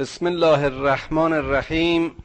بسم 0.00 0.26
الله 0.26 0.64
الرحمن 0.64 1.32
الرحیم. 1.32 2.16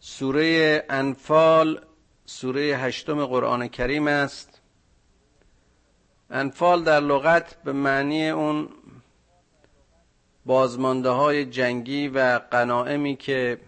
سوره 0.00 0.84
انفال 0.90 1.84
سوره 2.26 2.62
هشتم 2.62 3.26
قرآن 3.26 3.68
کریم 3.68 4.08
است. 4.08 4.60
انفال 6.30 6.84
در 6.84 7.00
لغت 7.00 7.62
به 7.62 7.72
معنی 7.72 8.28
اون 8.28 8.68
بازمانده 10.46 11.10
های 11.10 11.44
جنگی 11.44 12.08
و 12.08 12.40
قنائمی 12.50 13.16
که 13.16 13.60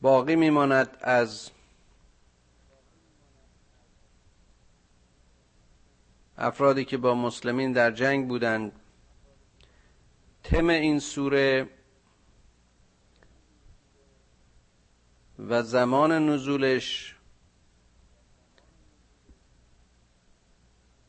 باقی 0.00 0.36
میماند 0.36 0.96
از 1.00 1.50
افرادی 6.40 6.84
که 6.84 6.96
با 6.96 7.14
مسلمین 7.14 7.72
در 7.72 7.90
جنگ 7.90 8.28
بودند 8.28 8.72
تم 10.42 10.68
این 10.68 10.98
سوره 10.98 11.68
و 15.38 15.62
زمان 15.62 16.28
نزولش 16.28 17.16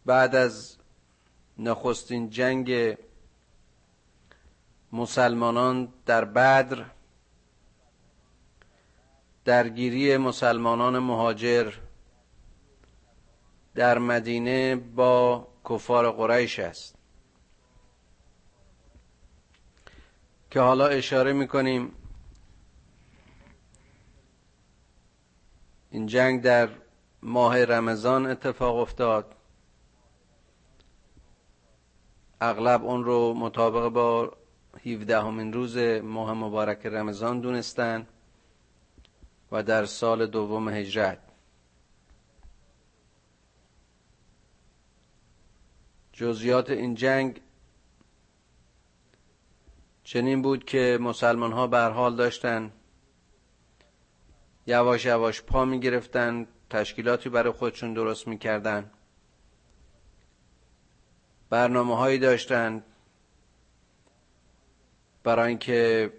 بعد 0.05 0.35
از 0.35 0.77
نخستین 1.57 2.29
جنگ 2.29 2.97
مسلمانان 4.93 5.93
در 6.05 6.25
بدر 6.25 6.85
درگیری 9.45 10.17
مسلمانان 10.17 10.99
مهاجر 10.99 11.73
در 13.75 13.97
مدینه 13.97 14.75
با 14.75 15.47
کفار 15.69 16.11
قریش 16.11 16.59
است. 16.59 16.95
که 20.51 20.59
حالا 20.59 20.87
اشاره 20.87 21.33
می‌کنیم 21.33 21.91
این 25.91 26.05
جنگ 26.05 26.41
در 26.41 26.69
ماه 27.21 27.65
رمضان 27.65 28.25
اتفاق 28.25 28.75
افتاد. 28.75 29.35
اغلب 32.41 32.85
اون 32.85 33.03
رو 33.03 33.33
مطابق 33.33 33.87
با 33.87 34.37
17 34.85 35.21
همین 35.21 35.53
روز 35.53 35.77
ماه 36.03 36.33
مبارک 36.33 36.85
رمضان 36.85 37.39
دونستن 37.41 38.07
و 39.51 39.63
در 39.63 39.85
سال 39.85 40.25
دوم 40.27 40.69
هجرت. 40.69 41.30
جزیات 46.21 46.69
این 46.69 46.95
جنگ 46.95 47.41
چنین 50.03 50.41
بود 50.41 50.65
که 50.65 50.97
مسلمان 51.01 51.51
ها 51.51 51.67
بر 51.67 51.91
حال 51.91 52.15
داشتن 52.15 52.71
یواش 54.67 55.05
یواش 55.05 55.41
پا 55.41 55.65
می 55.65 55.79
گرفتن 55.79 56.47
تشکیلاتی 56.69 57.29
برای 57.29 57.51
خودشون 57.51 57.93
درست 57.93 58.27
می 58.27 58.37
کردن 58.37 58.91
برنامه 61.49 61.97
هایی 61.97 62.19
داشتن 62.19 62.83
برای 65.23 65.47
اینکه 65.47 66.13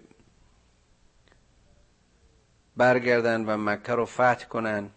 برگردن 2.77 3.45
و 3.45 3.57
مکه 3.57 3.93
رو 3.93 4.05
فتح 4.05 4.45
کنن. 4.45 4.89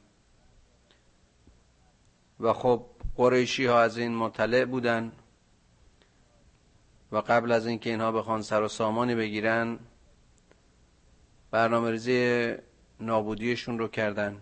و 2.40 2.52
خب 2.52 2.95
قریشی 3.16 3.66
ها 3.66 3.80
از 3.80 3.98
این 3.98 4.14
مطلع 4.14 4.64
بودن 4.64 5.12
و 7.12 7.16
قبل 7.16 7.52
از 7.52 7.66
اینکه 7.66 7.90
اینها 7.90 8.12
بخوان 8.12 8.42
سر 8.42 8.62
و 8.62 8.68
سامانی 8.68 9.14
بگیرن 9.14 9.78
برنامه 11.50 11.90
ریزی 11.90 12.54
نابودیشون 13.00 13.78
رو 13.78 13.88
کردن. 13.88 14.40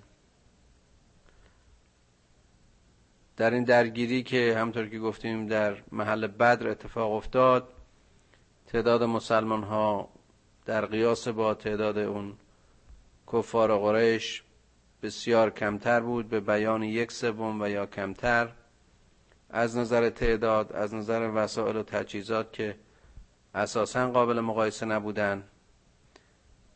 در 3.36 3.50
این 3.50 3.64
درگیری 3.64 4.22
که 4.22 4.56
همطور 4.58 4.88
که 4.88 4.98
گفتیم 4.98 5.46
در 5.46 5.76
محل 5.92 6.26
بدر 6.26 6.68
اتفاق 6.68 7.12
افتاد 7.12 7.68
تعداد 8.66 9.02
مسلمان 9.02 9.62
ها 9.62 10.08
در 10.64 10.86
قیاس 10.86 11.28
با 11.28 11.54
تعداد 11.54 11.98
اون 11.98 12.36
کفار 13.32 13.78
قریش 13.78 14.42
بسیار 15.02 15.50
کمتر 15.50 16.00
بود 16.00 16.28
به 16.28 16.40
بیان 16.40 16.82
یک 16.82 17.12
سوم 17.12 17.60
و 17.60 17.68
یا 17.68 17.86
کمتر. 17.86 18.52
از 19.54 19.76
نظر 19.76 20.10
تعداد 20.10 20.72
از 20.72 20.94
نظر 20.94 21.30
وسایل 21.34 21.76
و 21.76 21.82
تجهیزات 21.82 22.52
که 22.52 22.76
اساسا 23.54 24.10
قابل 24.10 24.40
مقایسه 24.40 24.86
نبودن. 24.86 25.44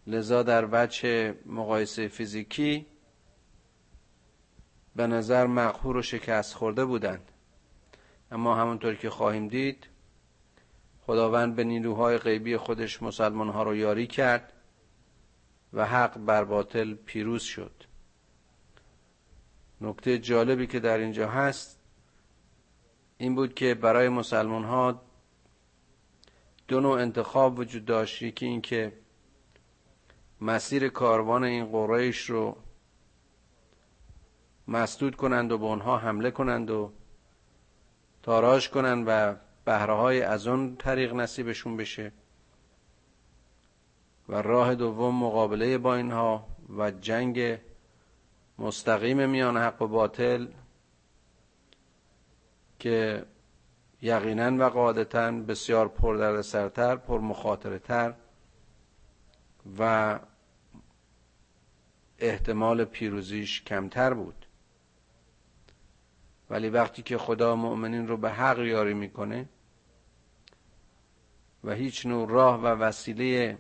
لذا 0.07 0.43
در 0.43 0.69
وجه 0.73 1.35
مقایسه 1.47 2.09
فیزیکی 2.09 2.87
به 4.97 5.07
نظر 5.07 5.47
مقهور 5.47 5.97
و 5.97 6.03
شکست 6.03 6.55
خورده 6.55 6.85
بودند. 6.85 7.31
اما 8.31 8.55
همونطور 8.55 8.95
که 8.95 9.11
خواهیم 9.11 9.49
دید 9.49 9.87
خداوند 11.07 11.57
به 11.57 11.65
نیروهای 11.65 12.19
غیبی 12.19 12.57
خودش 12.57 13.03
مسلمان 13.03 13.49
ها 13.49 13.63
رو 13.63 13.77
یاری 13.77 14.07
کرد 14.07 14.53
و 15.73 15.87
حق 15.87 16.19
بر 16.19 16.45
باطل 16.45 16.95
پیروز 16.95 17.43
شد. 17.43 17.85
نکته 19.81 20.19
جالبی 20.19 20.67
که 20.67 20.81
در 20.81 20.99
اینجا 20.99 21.29
هست 21.29 21.78
این 23.19 23.35
بود 23.35 23.55
که 23.55 23.75
برای 23.75 24.09
مسلمان 24.09 24.65
ها 24.65 25.03
دو 26.69 26.81
نوع 26.81 27.01
انتخاب 27.01 27.59
وجود 27.59 27.85
داشت. 27.85 28.23
یکی 28.23 28.47
این 28.47 28.61
که 28.61 28.93
مسیر 30.41 30.89
کاروان 30.89 31.45
این 31.45 31.67
قریش 31.67 32.31
رو 32.31 32.57
مسدود 34.69 35.17
کنند 35.17 35.53
و 35.53 35.59
به 35.59 35.65
اونها 35.65 35.99
حمله 35.99 36.31
کنند 36.31 36.71
و 36.71 36.93
تاراج 38.23 38.71
کنند 38.71 39.05
و 39.07 39.35
بهره 39.65 39.95
های 39.95 40.23
از 40.23 40.47
اون 40.47 40.77
طریق 40.77 41.15
نصیبشون 41.15 41.77
بشه. 41.77 42.13
و 44.29 44.43
راه 44.43 44.75
دوم 44.75 45.15
مقابله 45.15 45.79
با 45.79 45.95
اینها 45.95 46.47
و 46.79 46.91
جنگ 46.91 47.59
مستقیم 48.59 49.29
میان 49.29 49.57
حق 49.57 49.83
و 49.83 49.87
باطل 49.87 50.47
که 52.79 53.25
یقینا 54.03 54.67
و 54.67 54.69
قاعدتا 54.69 55.31
بسیار 55.31 55.89
پر 55.89 56.43
سرتر 56.43 56.97
پر 56.97 57.21
مخاطره 57.21 57.79
تر 57.79 58.15
و 59.79 60.19
احتمال 62.19 62.85
پیروزیش 62.85 63.63
کمتر 63.63 64.15
بود. 64.15 64.47
ولی 66.51 66.69
وقتی 66.69 67.03
که 67.03 67.19
خدا 67.19 67.57
مؤمنین 67.57 68.09
رو 68.09 68.17
به 68.17 68.31
حق 68.31 68.59
یاری 68.59 68.95
می‌کنه 68.95 69.49
و 71.65 71.73
هیچ 71.73 72.07
نوع 72.07 72.29
راه 72.29 72.61
و 72.61 72.67
وسیله 72.67 73.59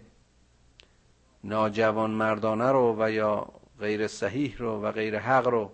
ناجوان 1.45 2.11
مردانه 2.11 2.73
رو 2.73 2.97
و 2.99 3.11
یا 3.11 3.53
غیر 3.81 4.07
صحیح 4.07 4.57
رو 4.59 4.83
و 4.83 4.93
غیر 4.93 5.19
حق 5.19 5.49
رو 5.49 5.73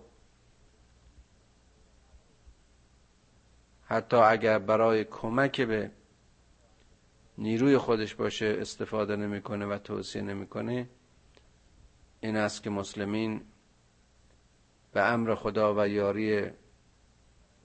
حتی 3.85 4.17
اگر 4.17 4.59
برای 4.59 5.03
کمک 5.03 5.61
به 5.61 5.91
نیروی 7.37 7.77
خودش 7.77 8.15
باشه 8.15 8.57
استفاده 8.59 9.15
نمی‌کنه 9.15 9.65
و 9.65 9.77
توصیه 9.77 10.21
نمی‌کنه 10.21 10.89
این 12.19 12.35
است 12.35 12.63
که 12.63 12.69
مسلمین 12.69 13.41
به 14.93 15.01
امر 15.01 15.35
خدا 15.35 15.75
و 15.75 15.87
یاری 15.87 16.41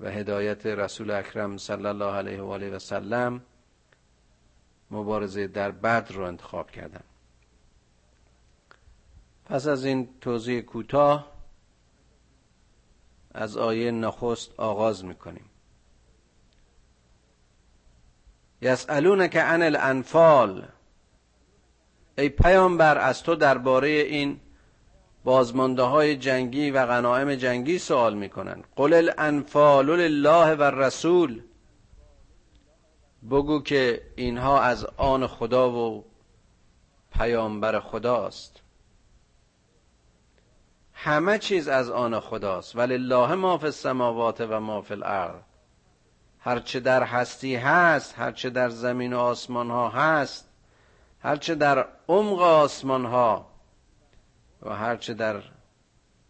و 0.01 0.11
هدایت 0.11 0.67
رسول 0.67 1.11
اکرم 1.11 1.57
صلی 1.57 1.87
الله 1.87 2.13
علیه 2.15 2.43
و 2.43 2.47
آله 2.51 2.71
و 2.71 2.79
سلم 2.79 3.43
مبارزه 4.91 5.47
در 5.47 5.71
بدر 5.71 6.15
رو 6.15 6.25
انتخاب 6.25 6.71
کردن. 6.71 7.05
پس 9.45 9.67
از 9.67 9.85
این 9.85 10.09
توضیح 10.21 10.61
کوتاه 10.61 11.33
از 13.35 13.57
آیه 13.57 13.91
نخست 13.91 14.61
آغاز 14.61 15.05
می‌کنیم. 15.05 15.50
یسالونک 18.63 19.37
عن 19.37 19.63
الانفال. 19.63 20.67
ای 22.19 22.29
پیامبر 22.29 22.99
از 22.99 23.23
تو 23.23 23.35
درباره 23.35 23.89
این 23.89 24.41
بازمانده 25.25 25.83
های 25.83 26.17
جنگی 26.17 26.71
و 26.71 26.87
غنایم 26.87 27.35
جنگی 27.35 27.79
سوال 27.79 28.15
می‌کنند 28.15 28.65
قل 28.77 28.93
الانفال 28.93 29.87
لله 29.87 30.55
و 30.55 30.63
رسول 30.63 31.43
بگو 33.31 33.63
که 33.63 34.03
اینها 34.17 34.61
از 34.61 34.85
آن 34.97 35.27
خدا 35.27 35.71
و 35.71 36.05
پیامبر 37.13 37.81
خداست. 37.81 38.63
همه 40.93 41.39
چیز 41.39 41.69
از 41.69 41.91
آن 41.91 42.21
خداست. 42.21 42.77
ولی 42.77 42.95
الله 42.95 43.35
ما 43.35 43.59
فی 43.59 43.67
السماوات 43.67 44.41
و 44.41 44.61
ما 44.61 44.83
فی 44.83 44.95
الارض. 44.95 45.50
هرچه 46.41 46.81
در 46.81 47.03
هستی 47.03 47.57
هست 47.57 48.19
هرچه 48.19 48.51
در 48.51 48.69
زمین 48.69 49.13
و 49.13 49.19
آسمان 49.19 49.71
ها 49.71 49.89
هست 49.89 50.49
هرچه 51.21 51.55
در 51.55 51.87
عمق 52.09 52.41
آسمان 52.41 53.05
ها 53.05 53.47
و 54.63 54.75
هرچه 54.75 55.15
در 55.15 55.43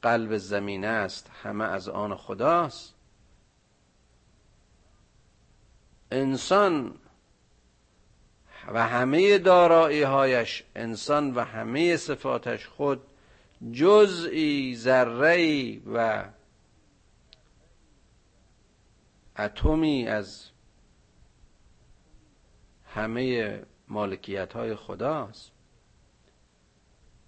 قلب 0.02 0.36
زمین 0.36 0.84
است 0.84 1.30
همه 1.42 1.64
از 1.64 1.88
آن 1.88 2.16
خداست. 2.16 2.94
انسان 6.10 6.94
و 8.68 8.86
همه 8.86 9.38
دارایی 9.38 10.02
هایش 10.02 10.62
انسان 10.76 11.34
و 11.34 11.40
همه 11.40 11.96
صفاتش 11.96 12.66
خود 12.66 13.02
جزئی 13.72 14.76
ذره 14.76 15.78
و 15.94 16.24
اتمی 19.38 20.08
از 20.08 20.50
همه 22.84 23.62
مالکیت 23.88 24.52
های 24.52 24.74
خداست. 24.74 25.52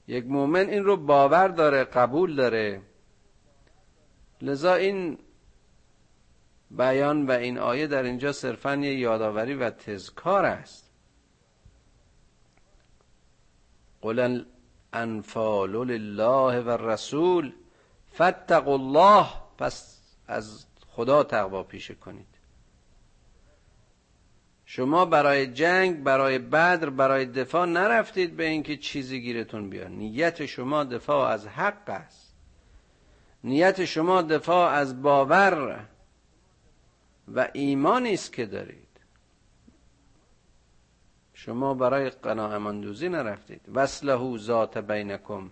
یک 0.06 0.26
مؤمن 0.26 0.69
این 0.69 0.84
رو 0.84 0.96
باور 0.96 1.49
داره 1.49 1.84
قبول 1.84 2.37
داره. 2.37 2.82
لذا 4.43 4.75
این 4.75 5.19
بیان 6.70 7.26
و 7.26 7.31
این 7.31 7.58
آیه 7.58 7.87
در 7.87 8.02
اینجا 8.02 8.32
صرفا 8.32 8.76
یه 8.76 8.99
یادآوری 8.99 9.54
و 9.54 9.70
تذکار 9.70 10.44
است. 10.44 10.93
قل 14.00 14.44
انفال 14.93 15.70
لله 15.70 16.60
و 16.60 16.70
رسول 16.70 17.52
فتقوا 18.14 18.75
الله. 18.75 19.26
پس 19.58 20.02
از 20.26 20.66
خدا 20.94 21.24
تقوا 21.24 21.62
پیشه 21.62 21.94
کنید. 21.94 22.26
شما 24.64 25.04
برای 25.04 25.46
جنگ 25.46 26.02
برای 26.02 26.38
بدر 26.38 26.90
برای 26.90 27.26
دفاع 27.26 27.66
نرفتید 27.66 28.36
به 28.36 28.44
اینکه 28.44 28.76
چیزی 28.76 29.20
گیرتون 29.20 29.70
بیاد. 29.70 29.90
نیت 29.90 30.46
شما 30.46 30.84
دفاع 30.84 31.28
از 31.30 31.46
حق 31.46 31.90
است. 31.90 32.34
نیت 33.44 33.84
شما 33.84 34.22
دفاع 34.22 34.70
از 34.72 35.02
باور 35.02 35.86
و 37.34 37.48
ایمانی 37.52 38.14
است 38.14 38.32
که 38.32 38.46
دارید. 38.46 38.88
شما 41.34 41.74
برای 41.74 42.10
قناعمندوزی 42.10 43.08
نرفتید. 43.08 43.60
وصله 43.74 44.38
ذات 44.38 44.78
بینکم 44.78 45.50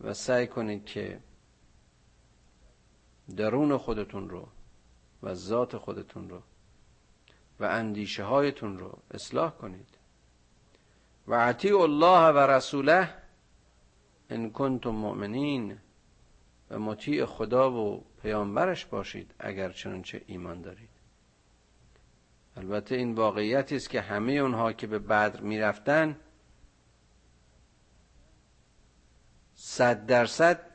و 0.00 0.14
سعی 0.14 0.46
کنید 0.46 0.84
که 0.84 1.18
درون 3.36 3.76
خودتون 3.76 4.28
رو 4.28 4.48
و 5.22 5.34
ذات 5.34 5.76
خودتون 5.76 6.30
رو 6.30 6.42
و 7.60 7.64
اندیشه 7.64 8.24
هایتون 8.24 8.78
رو 8.78 8.98
اصلاح 9.10 9.50
کنید. 9.50 9.88
و 11.28 11.34
عطیع 11.34 11.80
الله 11.80 12.32
و 12.32 12.38
رسوله 12.38 13.14
ان 14.30 14.50
کنتم 14.50 14.90
مؤمنین 14.90 15.78
و 16.70 16.78
مطیع 16.78 17.24
خدا 17.24 17.72
و 17.72 18.04
پیامبرش 18.22 18.86
باشید 18.86 19.34
اگر 19.38 19.72
چنانچه 19.72 20.22
ایمان 20.26 20.62
دارید. 20.62 20.88
البته 22.56 22.94
این 22.94 23.14
واقعیتی 23.14 23.76
است 23.76 23.90
که 23.90 24.00
همه 24.00 24.32
اونها 24.32 24.72
که 24.72 24.86
به 24.86 24.98
بدر 24.98 25.40
می‌رفتن 25.40 26.20
صد 29.54 30.06
درصد 30.06 30.71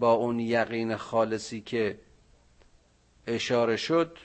با 0.00 0.12
اون 0.12 0.40
یقین 0.40 0.96
خالصی 0.96 1.60
که 1.60 1.98
اشاره 3.26 3.76
شد 3.76 4.18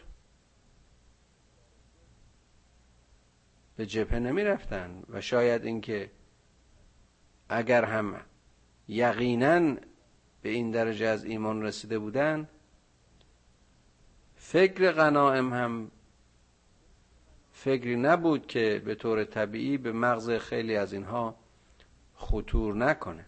به 3.76 3.86
جبهه 3.86 4.20
نمی 4.20 4.44
رفتن 4.44 5.04
و 5.10 5.22
شاید 5.22 5.66
اینکه 5.66 6.12
اگر 7.50 7.86
هم 7.86 8.22
یقینا 8.88 9.76
به 10.42 10.50
این 10.50 10.72
درجه 10.72 11.06
از 11.06 11.26
ایمان 11.26 11.64
رسیده 11.64 12.00
بودن 12.00 12.50
فکر 14.36 14.92
غنائم 14.92 15.54
هم 15.54 15.92
فکری 17.54 17.96
نبود 17.96 18.48
که 18.48 18.82
به 18.86 18.96
طور 18.96 19.24
طبیعی 19.24 19.78
به 19.78 19.92
مغز 19.92 20.30
خیلی 20.30 20.76
از 20.76 20.94
اینها 20.94 21.36
خطور 22.16 22.76
نکنه. 22.76 23.26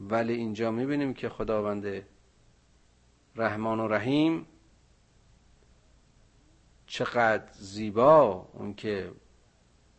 ولی 0.00 0.32
اینجا 0.32 0.70
می‌بینیم 0.70 1.14
که 1.14 1.28
خداوند 1.28 2.02
رحمان 3.36 3.80
و 3.80 3.88
رحیم 3.88 4.46
چقدر 6.86 7.52
زیبا 7.52 8.48
اون 8.52 8.74
که 8.74 9.12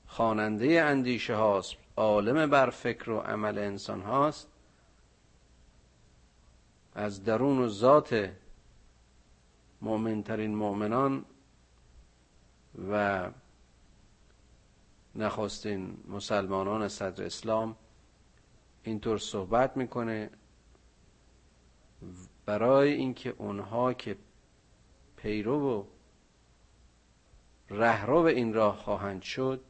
خواننده 0.07 0.81
اندیشه 0.81 1.35
هاست 1.35 1.75
عالم 1.97 2.49
بر 2.49 2.69
فکر 2.69 3.09
و 3.09 3.19
عمل 3.19 3.57
انسان 3.57 4.01
هاست. 4.01 4.47
از 6.95 7.23
درون 7.23 7.59
و 7.59 7.67
ذات 7.67 8.31
مؤمنترین 9.81 10.55
مؤمنان 10.55 11.25
و 12.89 13.29
نخستین 15.15 15.97
مسلمانان 16.07 16.87
صدر 16.87 17.25
اسلام 17.25 17.75
اینطور 18.83 19.17
صحبت 19.17 19.77
می‌کنه 19.77 20.29
برای 22.45 22.91
اینکه 22.91 23.33
اونها 23.37 23.93
که 23.93 24.17
پیرو 25.15 25.79
و 25.79 25.83
رهرو 27.69 28.17
این 28.17 28.53
راه 28.53 28.77
خواهند 28.77 29.21
شد 29.21 29.61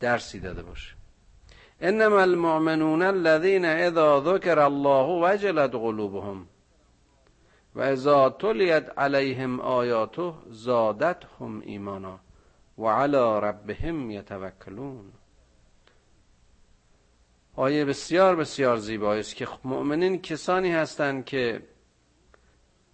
درسی 0.00 0.40
داده 0.40 0.62
باشه. 0.62 0.94
انما 1.80 2.20
المؤمنون 2.20 3.02
الذين 3.02 3.64
اذا 3.64 4.20
ذكر 4.20 4.58
الله 4.58 5.32
وجلت 5.32 5.74
قلوبهم 5.74 6.46
و 7.74 7.80
اذا 7.80 8.30
تلیت 8.30 8.98
علیهم 8.98 9.60
آیاته 9.60 10.32
زادتهم 10.50 11.60
ایمانا 11.60 12.20
و 12.78 12.86
علی 12.86 13.40
ربهم 13.46 14.10
یتوکلون. 14.10 15.12
آیه 17.58 17.84
بسیار 17.84 18.36
بسیار 18.36 18.76
زیبایی 18.76 19.20
است 19.20 19.36
که 19.36 19.48
مؤمنین 19.64 20.22
کسانی 20.22 20.72
هستند 20.72 21.24
که 21.24 21.62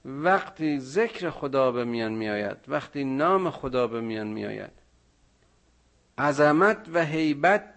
وقتی 0.04 0.78
ذکر 0.78 1.30
خدا 1.30 1.72
به 1.72 1.84
میان 1.84 2.12
میآید 2.12 2.56
وقتی 2.68 3.04
نام 3.04 3.50
خدا 3.50 3.86
به 3.86 4.00
میان 4.00 4.26
میآید 4.26 4.70
عظمت 6.18 6.88
و 6.92 7.04
هیبت 7.04 7.74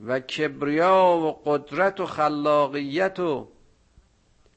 و 0.00 0.20
کبریا 0.20 1.06
و 1.06 1.32
قدرت 1.44 2.00
و 2.00 2.06
خلاقیت 2.06 3.20
و 3.20 3.48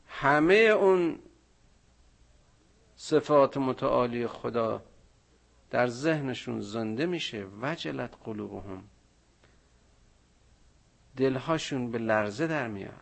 همه 0.07 0.55
اون 0.55 1.19
صفات 2.95 3.57
متعالی 3.57 4.27
خدا 4.27 4.83
در 5.69 5.87
ذهنشون 5.87 6.61
زنده 6.61 7.05
میشه 7.05 7.45
وجلت 7.61 8.13
قلوبهم. 8.23 8.83
دلهاشون 11.17 11.91
به 11.91 11.97
لرزه 11.97 12.47
در 12.47 12.67
میاد. 12.67 12.93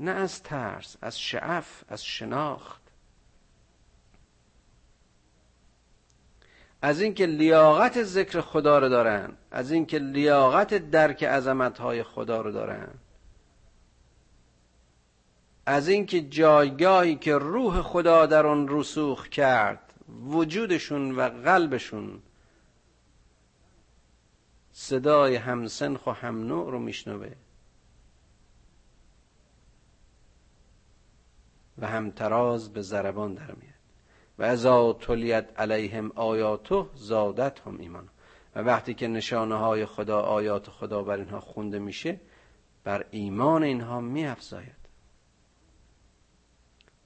نه 0.00 0.10
از 0.10 0.42
ترس 0.42 0.96
از 1.02 1.20
شعف 1.20 1.84
از 1.88 2.04
شناخت. 2.04 2.82
از 6.82 7.00
اینکه 7.00 7.26
لیاقت 7.26 8.02
ذکر 8.02 8.40
خدا 8.40 8.78
رو 8.78 8.88
دارن 8.88 9.32
از 9.50 9.70
اینکه 9.70 9.98
لیاقت 9.98 10.74
درک 10.74 11.24
عظمت 11.24 11.78
های 11.78 12.02
خدا 12.02 12.40
رو 12.40 12.52
دارن. 12.52 12.88
از 15.66 15.88
اینکه 15.88 16.20
جایگاهی 16.20 17.16
که 17.16 17.34
روح 17.34 17.82
خدا 17.82 18.26
در 18.26 18.46
آن 18.46 18.66
رسوخ 18.68 19.28
کرد 19.28 19.92
وجودشون 20.26 21.10
و 21.10 21.20
قلبشون 21.28 22.22
صدای 24.80 25.36
همسنخ 25.36 26.06
و 26.06 26.10
هم 26.10 26.46
نوع 26.46 26.70
رو 26.70 26.78
میشنوه. 26.78 27.32
و 31.78 31.86
همتراز 31.86 32.72
به 32.72 32.82
زربان 32.82 33.34
در 33.34 33.54
میاد. 33.54 33.74
و 34.38 34.42
ازا 34.42 34.92
تلیت 34.92 35.60
علیهم 35.60 36.12
آیاتو 36.14 36.88
زادت 36.94 37.60
هم 37.60 37.78
ایمان 37.78 38.08
و 38.54 38.60
وقتی 38.60 38.94
که 38.94 39.08
نشانه 39.08 39.54
های 39.54 39.86
خدا 39.86 40.20
آیات 40.20 40.70
خدا 40.70 41.02
بر 41.02 41.16
اینها 41.16 41.40
خونده 41.40 41.78
میشه 41.78 42.20
بر 42.84 43.06
ایمان 43.10 43.62
اینها 43.62 44.00
میافزاید. 44.00 44.88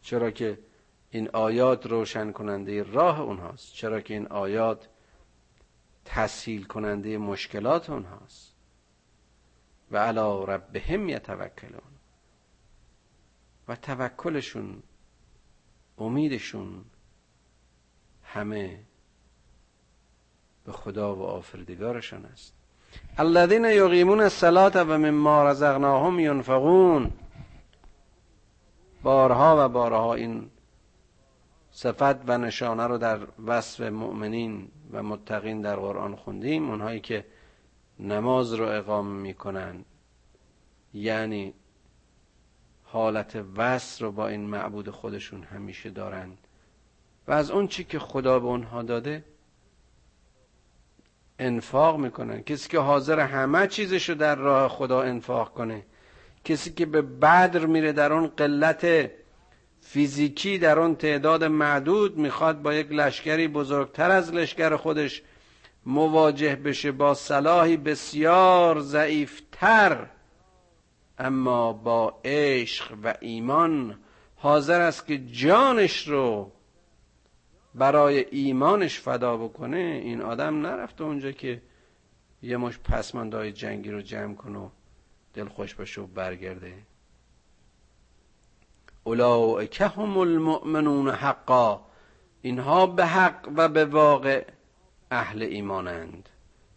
چرا 0.02 0.30
که 0.30 0.58
این 1.10 1.28
آیات 1.28 1.86
روشن 1.86 2.32
کننده 2.32 2.82
راه 2.82 3.20
اونهاست. 3.20 3.74
چرا 3.74 4.00
که 4.00 4.14
این 4.14 4.26
آیات 4.26 4.88
تسهیل 6.04 6.64
کننده 6.64 7.18
مشکلات 7.18 7.90
اونهاست. 7.90 8.54
و 9.90 9.96
علا 9.96 10.44
ربهم 10.44 11.08
یتوکلون. 11.08 11.92
و 13.68 13.76
توکلشون 13.76 14.82
امیدشون 15.98 16.84
همه 18.24 18.80
به 20.64 20.72
خدا 20.72 21.16
و 21.16 21.22
آفریدگارشان 21.22 22.24
است. 22.24 22.54
الذین 23.18 23.64
یقیمون 23.64 24.20
الصلاة 24.20 24.82
و 24.82 24.98
مما 24.98 25.50
رزقناهم 25.50 26.18
ینفقون. 26.20 27.12
بارها 29.02 29.66
و 29.66 29.68
بارها 29.68 30.14
این 30.14 30.50
صفت 31.72 32.28
و 32.28 32.38
نشانه 32.38 32.86
رو 32.86 32.98
در 32.98 33.18
وصف 33.46 33.80
مؤمنین 33.80 34.68
و 34.92 35.02
متقین 35.02 35.60
در 35.60 35.76
قرآن 35.76 36.16
خوندیم 36.16 36.70
اونهایی 36.70 37.00
که 37.00 37.24
نماز 37.98 38.52
رو 38.54 38.64
اقامه 38.66 39.20
می‌کنن 39.20 39.84
یعنی 40.94 41.54
حالت 42.84 43.44
وصل 43.56 44.04
رو 44.04 44.12
با 44.12 44.28
این 44.28 44.40
معبود 44.40 44.90
خودشون 44.90 45.42
همیشه 45.42 45.90
دارند 45.90 46.38
و 47.28 47.32
از 47.32 47.50
اون 47.50 47.68
چی 47.68 47.84
که 47.84 47.98
خدا 47.98 48.38
به 48.38 48.46
اونها 48.46 48.82
داده 48.82 49.24
انفاق 51.38 51.98
می‌کنن. 51.98 52.42
کسی 52.42 52.68
که 52.68 52.78
حاضر 52.78 53.20
همه 53.20 53.66
چیزش 53.66 54.08
رو 54.08 54.14
در 54.14 54.34
راه 54.34 54.68
خدا 54.68 55.02
انفاق 55.02 55.52
کنه 55.52 55.84
کسی 56.44 56.72
که 56.72 56.86
به 56.86 57.02
بدر 57.02 57.66
میره 57.66 57.92
در 57.92 58.12
اون 58.12 58.26
قلت 58.26 59.10
فیزیکی 59.84 60.58
در 60.58 60.78
اون 60.78 60.94
تعداد 60.96 61.44
معدود 61.44 62.18
می‌خواد 62.18 62.62
با 62.62 62.74
یک 62.74 62.92
لشکری 62.92 63.48
بزرگتر 63.48 64.10
از 64.10 64.34
لشکر 64.34 64.76
خودش 64.76 65.22
مواجه 65.86 66.56
بشه 66.56 66.92
با 66.92 67.14
صلاحی 67.14 67.76
بسیار 67.76 68.80
ضعیفتر. 68.80 70.06
اما 71.18 71.72
با 71.72 72.20
عشق 72.24 72.94
و 73.04 73.14
ایمان 73.20 73.98
حاضر 74.36 74.80
است 74.80 75.06
که 75.06 75.18
جانش 75.18 76.08
رو 76.08 76.52
برای 77.74 78.26
ایمانش 78.30 79.00
فدا 79.00 79.36
بکنه. 79.36 80.00
این 80.04 80.20
آدم 80.20 80.66
نرفته 80.66 81.04
اونجا 81.04 81.32
که 81.32 81.62
یه 82.42 82.56
مش 82.56 82.78
پسماندهای 82.78 83.52
جنگی 83.52 83.90
رو 83.90 84.00
جمع 84.00 84.34
کنه 84.34 84.70
دل 85.34 85.48
خوش 85.48 85.74
باشه 85.74 86.00
و 86.00 86.06
برگرده. 86.06 86.72
اولئک 89.04 89.80
هم 89.80 90.18
المؤمنون 90.18 91.10
حقا 91.10 91.80
اینها 92.42 92.86
به 92.86 93.06
حق 93.06 93.48
و 93.56 93.68
به 93.68 93.84
واقع 93.84 94.44
اهل 95.10 95.42
ایمانند. 95.42 96.28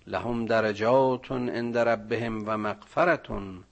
لهم 0.08 0.46
درجات 0.46 1.32
عند 1.32 1.78
ربهم 1.78 2.44
و 2.46 2.58
مغفرتون 2.58 3.64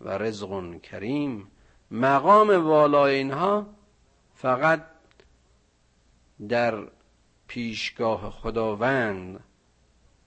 و 0.00 0.10
رزق 0.10 0.80
کریم. 0.80 1.50
مقام 1.90 2.66
والای 2.66 3.14
اینها 3.14 3.66
فقط 4.34 4.84
در 6.48 6.88
پیشگاه 7.46 8.30
خداوند 8.30 9.44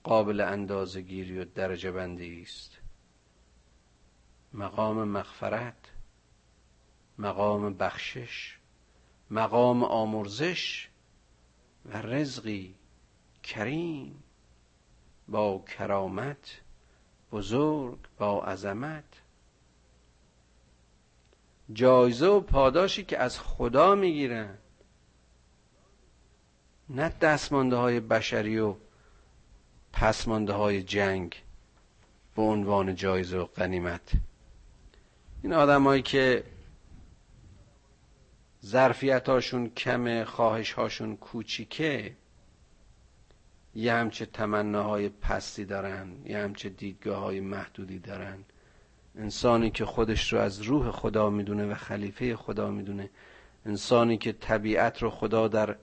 قابل 0.04 0.40
اندازه 0.40 1.00
گیری 1.00 1.38
و 1.38 1.44
درجه 1.44 1.90
بندی 1.90 2.42
است. 2.42 2.78
مقام 4.52 5.08
مغفرت. 5.08 5.85
مقام 7.18 7.74
بخشش 7.74 8.56
مقام 9.30 9.84
آمرزش 9.84 10.88
و 11.84 12.02
رزقی 12.02 12.74
کریم. 13.42 14.22
با 15.28 15.64
کرامت 15.78 16.60
بزرگ 17.32 17.98
با 18.18 18.44
عظمت. 18.44 19.04
جایزه 21.72 22.26
و 22.26 22.40
پاداشی 22.40 23.04
که 23.04 23.18
از 23.18 23.40
خدا 23.40 23.94
می‌گیرن. 23.94 24.58
نه 26.88 27.08
دستمانده 27.08 27.76
های 27.76 28.00
بشری 28.00 28.58
و 28.58 28.74
پسمانده 29.92 30.52
های 30.52 30.82
جنگ 30.82 31.42
به 32.36 32.42
عنوان 32.42 32.94
جایزه 32.94 33.38
و 33.38 33.44
قنیمت 33.44 34.12
این 35.42 35.52
آدمایی 35.52 36.02
که 36.02 36.44
ظرفیت 38.66 39.28
هاشون 39.28 39.68
کمه 39.68 40.24
خواهش 40.24 40.72
هاشون 40.72 41.16
کوچیکه 41.16 42.16
یه 43.74 43.92
همچه 43.92 44.26
تمناهای 44.26 45.08
پستی 45.08 45.64
دارن 45.64 46.12
یه 46.24 46.38
همچه 46.38 46.68
دیدگاه 46.68 47.18
های 47.18 47.40
محدودی 47.40 47.98
دارن. 47.98 48.38
انسانی 49.18 49.70
که 49.70 49.84
خودش 49.84 50.32
رو 50.32 50.38
از 50.38 50.62
روح 50.62 50.90
خدا 50.90 51.30
می‌دونه 51.30 51.66
و 51.66 51.74
خلیفه 51.74 52.36
خدا 52.36 52.70
می‌دونه. 52.70 53.10
انسانی 53.66 54.18
که 54.18 54.32
طبیعت 54.32 55.02
رو 55.02 55.10
خدا 55.10 55.48
در 55.48 55.76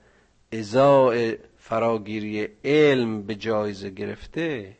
ازاع 0.52 1.34
فراگیری 1.56 2.48
علم 2.64 3.22
به 3.22 3.34
جایزه 3.34 3.90
گرفته 3.90 4.76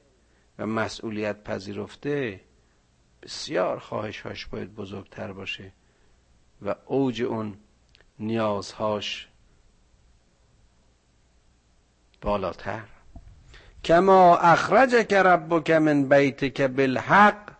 و 0.58 0.66
مسئولیت 0.66 1.44
پذیرفته 1.44 2.40
بسیار 3.22 3.78
خواهشهاش 3.78 4.46
باید 4.46 4.74
بزرگتر 4.74 5.32
باشه 5.32 5.72
و 6.62 6.74
اوج 6.86 7.22
اون 7.22 7.56
نیازهاش 8.18 9.28
بالاتر. 12.20 12.82
کما 13.84 14.36
اخرجک 14.36 15.12
ربک 15.12 15.70
من 15.70 16.08
بیتک 16.08 16.60
بالحق 16.60 17.50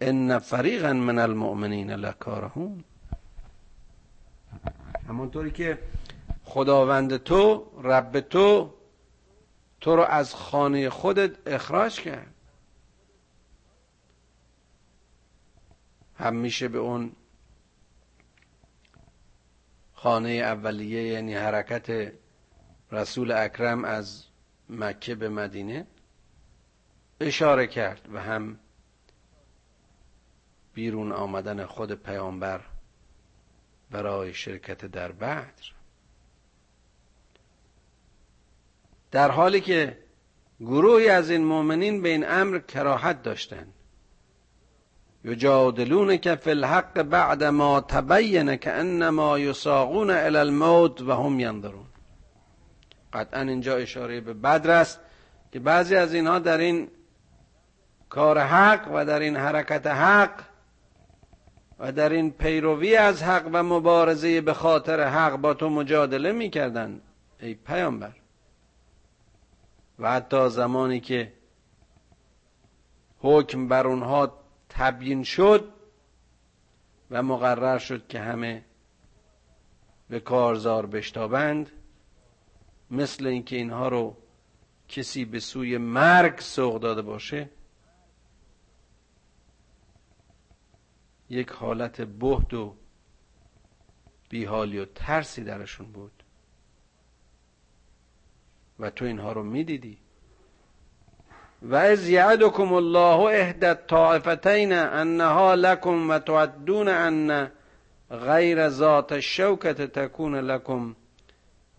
ان 0.00 0.38
فریقا 0.38 0.92
من 0.92 1.18
المؤمنین 1.18 1.90
لکارهون. 1.90 2.84
همونطوری 5.08 5.50
که 5.50 5.78
خداوند 6.44 7.16
تو 7.16 7.70
رب 7.82 8.20
تو 8.20 8.74
تو 9.80 9.96
رو 9.96 10.02
از 10.02 10.34
خانه 10.34 10.90
خودت 10.90 11.48
اخراج 11.48 12.00
کرد. 12.00 12.34
هم 16.18 16.36
میشه 16.36 16.68
به 16.68 16.78
اون 16.78 17.12
خانه 20.04 20.28
اولیه 20.28 21.02
یعنی 21.02 21.34
حرکت 21.34 22.12
رسول 22.92 23.32
اکرم 23.32 23.84
از 23.84 24.24
مکه 24.68 25.14
به 25.14 25.28
مدینه 25.28 25.86
اشاره 27.20 27.66
کرد 27.66 28.08
و 28.12 28.20
هم 28.20 28.58
بیرون 30.74 31.12
آمدن 31.12 31.66
خود 31.66 31.92
پیامبر 31.92 32.60
برای 33.90 34.34
شرکت 34.34 34.86
در 34.86 35.12
بدر. 35.12 35.72
در 39.10 39.30
حالی 39.30 39.60
که 39.60 39.98
گروهی 40.60 41.08
از 41.08 41.30
این 41.30 41.44
مؤمنین 41.44 42.02
به 42.02 42.08
این 42.08 42.28
امر 42.28 42.58
کراهت 42.58 43.22
داشتند. 43.22 43.74
یجادلونک 45.24 46.34
فی 46.34 46.50
الحق 46.50 47.02
بعد 47.02 47.44
ما 47.44 47.80
تبین 47.80 48.56
که 48.56 48.72
انما 48.72 49.38
یساقون 49.38 50.10
الی 50.10 50.36
الموت 50.36 51.00
و 51.00 51.12
هم 51.12 51.40
ینظرون. 51.40 51.86
قطعا 53.12 53.40
اینجا 53.40 53.76
اشاره 53.76 54.20
به 54.20 54.34
بدر 54.34 54.70
است 54.70 55.00
که 55.52 55.60
بعضی 55.60 55.96
از 55.96 56.14
اینها 56.14 56.38
در 56.38 56.58
این 56.58 56.88
کار 58.08 58.38
حق 58.38 58.90
و 58.94 59.04
در 59.04 59.20
این 59.20 59.36
حرکت 59.36 59.86
حق 59.86 60.42
و 61.78 61.92
در 61.92 62.08
این 62.08 62.30
پیروی 62.30 62.96
از 62.96 63.22
حق 63.22 63.48
و 63.52 63.62
مبارزه 63.62 64.40
به 64.40 64.52
خاطر 64.54 65.08
حق 65.08 65.36
با 65.36 65.54
تو 65.54 65.70
مجادله 65.70 66.32
می‌کردند 66.32 67.00
ای 67.40 67.54
پیامبر. 67.54 68.12
و 69.98 70.12
حتی 70.12 70.48
زمانی 70.48 71.00
که 71.00 71.32
حکم 73.18 73.68
بر 73.68 73.86
اونها 73.86 74.43
تبیین 74.74 75.22
شد 75.22 75.72
و 77.10 77.22
مقرر 77.22 77.78
شد 77.78 78.06
که 78.06 78.20
همه 78.20 78.64
به 80.08 80.20
کارزار 80.20 80.86
بشتابند. 80.86 81.70
مثل 82.90 83.26
اینکه 83.26 83.56
اینها 83.56 83.88
رو 83.88 84.16
کسی 84.88 85.24
به 85.24 85.40
سوی 85.40 85.78
مرگ 85.78 86.38
سوق 86.38 86.80
داده 86.80 87.02
باشه 87.02 87.50
یک 91.30 91.50
حالت 91.50 92.00
بهد 92.00 92.54
و 92.54 92.76
بیحالی 94.28 94.78
و 94.78 94.84
ترسی 94.84 95.44
درشون 95.44 95.92
بود. 95.92 96.22
و 98.78 98.90
تو 98.90 99.04
اینها 99.04 99.32
رو 99.32 99.42
می‌دیدی. 99.42 100.03
و 101.64 101.74
از 101.74 102.08
یعدکم 102.08 102.72
الله 102.72 103.20
احدى 103.20 103.66
الطائفتین 103.66 104.72
انها 104.72 105.54
لكم 105.54 106.10
و 106.10 106.18
تعدون 106.18 106.88
ان 106.88 107.50
غیر 108.10 108.68
ذات 108.68 109.12
الشوکت 109.12 109.80
تکون 109.80 110.34
لكم 110.34 110.96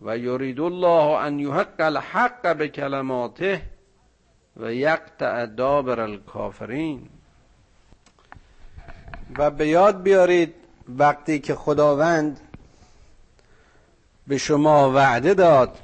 و 0.00 0.18
یرید 0.18 0.60
الله 0.60 1.26
ان 1.26 1.40
یحق 1.40 1.80
الحق 1.80 2.46
بکلماته 2.46 3.62
و 4.56 4.72
یقطع 4.72 5.46
دابر 5.46 6.00
الکافرین. 6.00 7.08
و 9.38 9.50
به 9.50 9.68
یاد 9.68 10.02
بیارید 10.02 10.54
وقتی 10.88 11.38
که 11.38 11.54
خداوند 11.54 12.40
به 14.26 14.38
شما 14.38 14.92
وعده 14.92 15.34
داد 15.34 15.78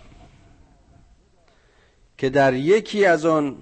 که 2.18 2.30
در 2.30 2.54
یکی 2.54 3.06
از 3.06 3.26
آن 3.26 3.56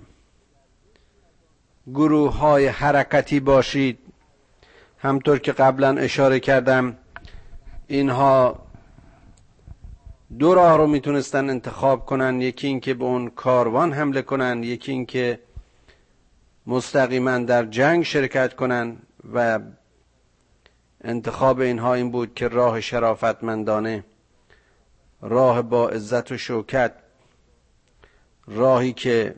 گروه 1.95 2.37
های 2.37 2.67
حرکتی 2.67 3.41
باشید. 3.41 3.99
همطور 4.99 5.39
که 5.39 5.53
قبلا 5.53 5.97
اشاره 5.97 6.41
کردم 6.41 6.97
اینها 7.87 8.59
دو 10.39 10.55
راه 10.55 10.77
رو 10.77 10.87
می‌تونستن 10.87 11.51
انتخاب 11.51 12.07
کنن. 12.07 12.41
یکی 12.41 12.67
اینکه 12.67 12.95
به 12.95 13.05
اون 13.05 13.31
کاروان 13.31 13.93
حمله 13.93 14.23
کنن 14.23 14.63
یکی 14.63 14.93
اینکه 14.93 15.39
مستقیما 16.67 17.39
در 17.39 17.65
جنگ 17.65 18.03
شرکت 18.05 18.55
کنن 18.55 18.97
و 19.35 19.61
انتخاب 21.05 21.61
اینها 21.61 21.95
این 21.95 22.11
بود 22.11 22.35
که 22.35 22.49
راه 22.49 22.81
شرافتمندانه 22.81 24.05
راه 25.23 25.63
با 25.63 25.89
عزت 25.89 26.33
و 26.33 26.37
شوکت 26.37 26.93
راهی 28.47 28.93
که 28.93 29.35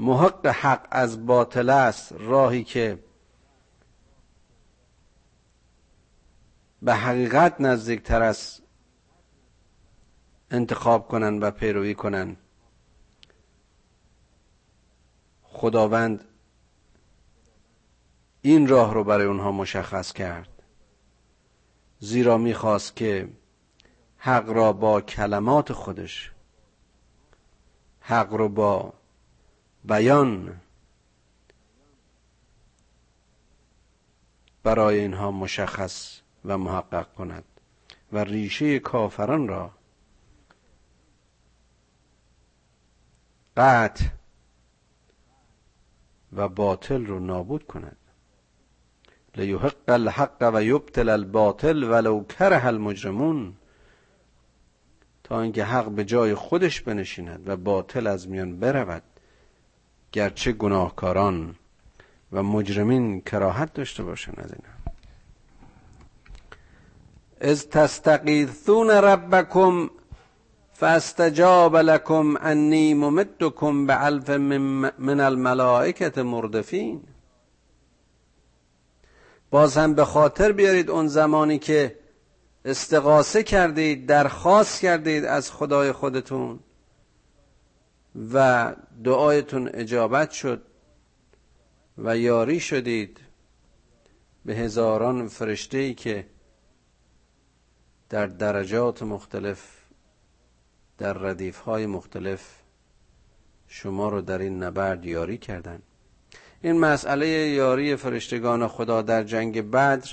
محق 0.00 0.46
حق 0.46 0.88
از 0.90 1.26
باطل 1.26 1.70
است 1.70 2.12
راهی 2.12 2.64
که 2.64 3.04
به 6.82 6.94
حقیقت 6.94 7.60
نزدیکتر 7.60 8.22
است 8.22 8.62
انتخاب 10.50 11.08
کنن 11.08 11.38
و 11.38 11.50
پیروی 11.50 11.94
کنن. 11.94 12.36
خداوند 15.42 16.24
این 18.42 18.68
راه 18.68 18.94
رو 18.94 19.04
برای 19.04 19.26
اونها 19.26 19.52
مشخص 19.52 20.12
کرد. 20.12 20.62
زیرا 21.98 22.38
می‌خواست 22.38 22.96
که 22.96 23.28
حق 24.16 24.48
را 24.50 24.72
با 24.72 25.00
کلمات 25.00 25.72
خودش 25.72 26.32
حق 28.00 28.32
رو 28.32 28.48
با 28.48 28.97
بیان 29.84 30.60
برای 34.62 34.98
اینها 34.98 35.30
مشخص 35.30 36.20
و 36.44 36.58
محقق 36.58 37.14
کند 37.14 37.44
و 38.12 38.18
ریشه 38.18 38.78
کافران 38.78 39.48
را 39.48 39.70
قطع 43.56 44.04
و 46.32 46.48
باطل 46.48 47.06
رو 47.06 47.18
نابود 47.18 47.66
کند. 47.66 47.96
لیحق 49.36 49.88
الحق 49.88 50.50
و 50.54 50.62
یبتل 50.62 51.08
الباطل 51.08 51.82
ولو 51.82 52.24
کره 52.24 52.66
المجرمون 52.66 53.56
تا 55.24 55.42
اینکه 55.42 55.64
حق 55.64 55.88
به 55.88 56.04
جای 56.04 56.34
خودش 56.34 56.80
بنشیند 56.80 57.48
و 57.48 57.56
باطل 57.56 58.06
از 58.06 58.28
میان 58.28 58.60
برود. 58.60 59.02
گرچه 60.12 60.52
گناهکاران 60.52 61.54
و 62.32 62.42
مجرمین 62.42 63.20
کراهت 63.20 63.72
داشته 63.74 64.02
باشند 64.02 64.40
از 64.40 64.52
این 64.52 64.62
از 67.40 67.68
تستقیثون 67.68 68.90
ربکم 68.90 69.90
فاستجاب 70.72 71.76
لكم 71.76 72.34
انی 72.40 72.94
ممدکم 72.94 73.86
به 73.86 74.04
الف 74.04 74.30
من 74.98 75.20
الملائکت 75.20 76.18
مردفین. 76.18 77.02
باز 79.50 79.76
هم 79.76 79.94
به 79.94 80.04
خاطر 80.04 80.52
بیارید 80.52 80.90
اون 80.90 81.06
زمانی 81.06 81.58
که 81.58 81.98
استقاسه 82.64 83.42
کردید 83.42 84.06
درخواست 84.06 84.80
کردید 84.80 85.24
از 85.24 85.52
خدای 85.52 85.92
خودتون. 85.92 86.60
و 88.32 88.74
دعایتون 89.04 89.70
اجابت 89.74 90.30
شد 90.30 90.62
و 91.98 92.16
یاری 92.18 92.60
شدید 92.60 93.20
به 94.44 94.54
هزاران 94.54 95.28
فرشته 95.28 95.78
ای 95.78 95.94
که 95.94 96.26
در 98.08 98.26
درجات 98.26 99.02
مختلف 99.02 99.78
در 100.98 101.12
ردیف 101.12 101.58
های 101.58 101.86
مختلف 101.86 102.58
شما 103.66 104.08
رو 104.08 104.20
در 104.20 104.38
این 104.38 104.62
نبرد 104.62 105.04
یاری 105.04 105.38
کردن. 105.38 105.82
این 106.62 106.78
مسئله 106.80 107.26
یاری 107.28 107.96
فرشتگان 107.96 108.68
خدا 108.68 109.02
در 109.02 109.24
جنگ 109.24 109.70
بدر 109.70 110.10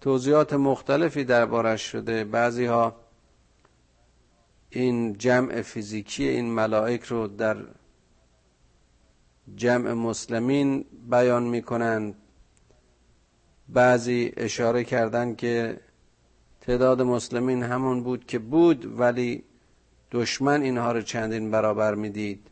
توضیحات 0.00 0.52
مختلفی 0.52 1.24
دربارش 1.24 1.82
شده. 1.82 2.24
بعضی 2.24 2.64
ها 2.64 3.05
این 4.70 5.18
جمع 5.18 5.62
فیزیکی 5.62 6.28
این 6.28 6.50
ملائک 6.50 7.02
رو 7.02 7.26
در 7.26 7.56
جمع 9.54 9.92
مسلمین 9.92 10.84
بیان 11.10 11.42
می‌کنند 11.42 12.14
بعضی 13.68 14.32
اشاره 14.36 14.84
کردن 14.84 15.34
که 15.34 15.80
تعداد 16.60 17.02
مسلمین 17.02 17.62
همون 17.62 18.02
بود 18.02 18.26
که 18.26 18.38
بود 18.38 19.00
ولی 19.00 19.44
دشمن 20.10 20.62
اینها 20.62 20.92
رو 20.92 21.00
چندین 21.00 21.50
برابر 21.50 21.94
می‌دید. 21.94 22.46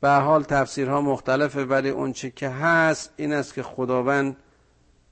به 0.00 0.10
حال 0.10 0.42
تفسیرها 0.42 1.00
مختلفه 1.00 1.64
ولی 1.64 1.88
اون 1.88 2.12
چه 2.12 2.30
که 2.30 2.48
هست 2.48 3.12
این 3.16 3.32
است 3.32 3.54
که 3.54 3.62
خداوند 3.62 4.36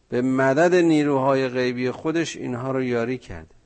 به 0.08 0.22
مدد 0.22 0.74
نیروهای 0.74 1.48
غیبی 1.48 1.90
خودش 1.90 2.36
اینها 2.36 2.70
رو 2.70 2.82
یاری 2.82 3.18
کرده. 3.18 3.61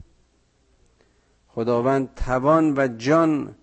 خداوند 1.56 2.14
توان 2.14 2.74
و 2.76 2.88
جان 2.88 3.54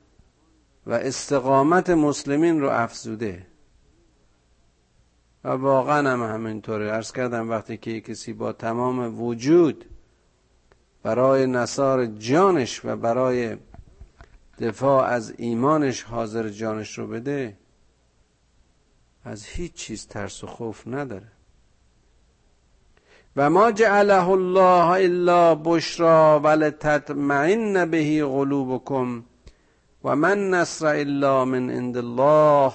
و 0.85 0.93
استقامت 0.93 1.89
مسلمین 1.89 2.61
رو 2.61 2.69
افزوده. 2.69 3.45
و 5.43 5.49
واقعا 5.49 6.09
هم 6.09 6.33
همینطوره. 6.33 6.93
ارز 6.93 7.11
کردم 7.11 7.49
وقتی 7.49 7.77
که 7.77 8.01
کسی 8.01 8.33
با 8.33 8.53
تمام 8.53 9.21
وجود 9.21 9.85
برای 11.03 11.47
نصار 11.47 12.05
جانش 12.05 12.85
و 12.85 12.95
برای 12.95 13.57
دفاع 14.59 15.05
از 15.05 15.33
ایمانش 15.37 16.03
حاضر 16.03 16.49
جانش 16.49 16.97
رو 16.97 17.07
بده 17.07 17.57
از 19.23 19.45
هیچ 19.45 19.73
چیز 19.73 20.07
ترس 20.07 20.43
و 20.43 20.47
خوف 20.47 20.87
نداره. 20.87 21.31
و 23.35 23.49
ما 23.49 23.71
جعله 23.71 24.29
الله 24.29 24.87
الا 24.87 25.55
بشرا 25.55 26.39
ولتطمئن 26.43 27.85
به 27.85 28.25
قلوبکم 28.25 29.23
و 30.03 30.15
من 30.15 30.49
نصر 30.49 30.85
الا 30.85 31.45
من 31.45 31.69
عند 31.69 31.97
الله 31.97 32.73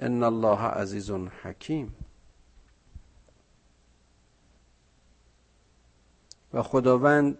ان 0.00 0.22
الله 0.22 0.60
عزیز 0.60 1.10
حکیم. 1.42 1.94
و 6.54 6.62
خداوند 6.62 7.38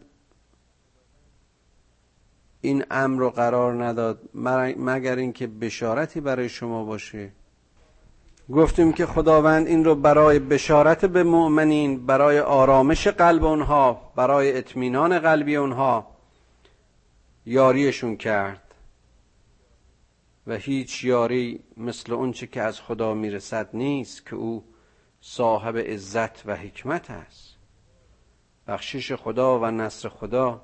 این 2.61 2.85
امر 2.90 3.20
رو 3.20 3.31
قرار 3.31 3.85
نداد 3.85 4.29
مگر 4.35 5.16
اینکه 5.16 5.46
بشارتی 5.46 6.20
برای 6.20 6.48
شما 6.48 6.85
باشه 6.85 7.33
گفتیم 8.52 8.92
که 8.92 9.06
خداوند 9.06 9.66
این 9.66 9.84
رو 9.84 9.94
برای 9.94 10.38
بشارت 10.38 11.04
به 11.04 11.22
مؤمنین 11.22 12.06
برای 12.06 12.40
آرامش 12.40 13.06
قلب 13.06 13.44
اونها 13.44 14.12
برای 14.16 14.58
اطمینان 14.58 15.18
قلبی 15.18 15.56
اونها 15.56 16.16
یاریشون 17.46 18.16
کرد. 18.16 18.74
و 20.46 20.54
هیچ 20.54 21.04
یاری 21.04 21.60
مثل 21.76 22.12
اونچه 22.12 22.46
که 22.46 22.62
از 22.62 22.80
خدا 22.80 23.14
می‌رسد 23.14 23.68
نیست 23.74 24.26
که 24.26 24.36
او 24.36 24.64
صاحب 25.20 25.76
عزت 25.76 26.46
و 26.46 26.56
حکمت 26.56 27.10
است. 27.10 27.56
بخشش 28.66 29.12
خدا 29.12 29.60
و 29.60 29.66
نصر 29.66 30.08
خدا 30.08 30.60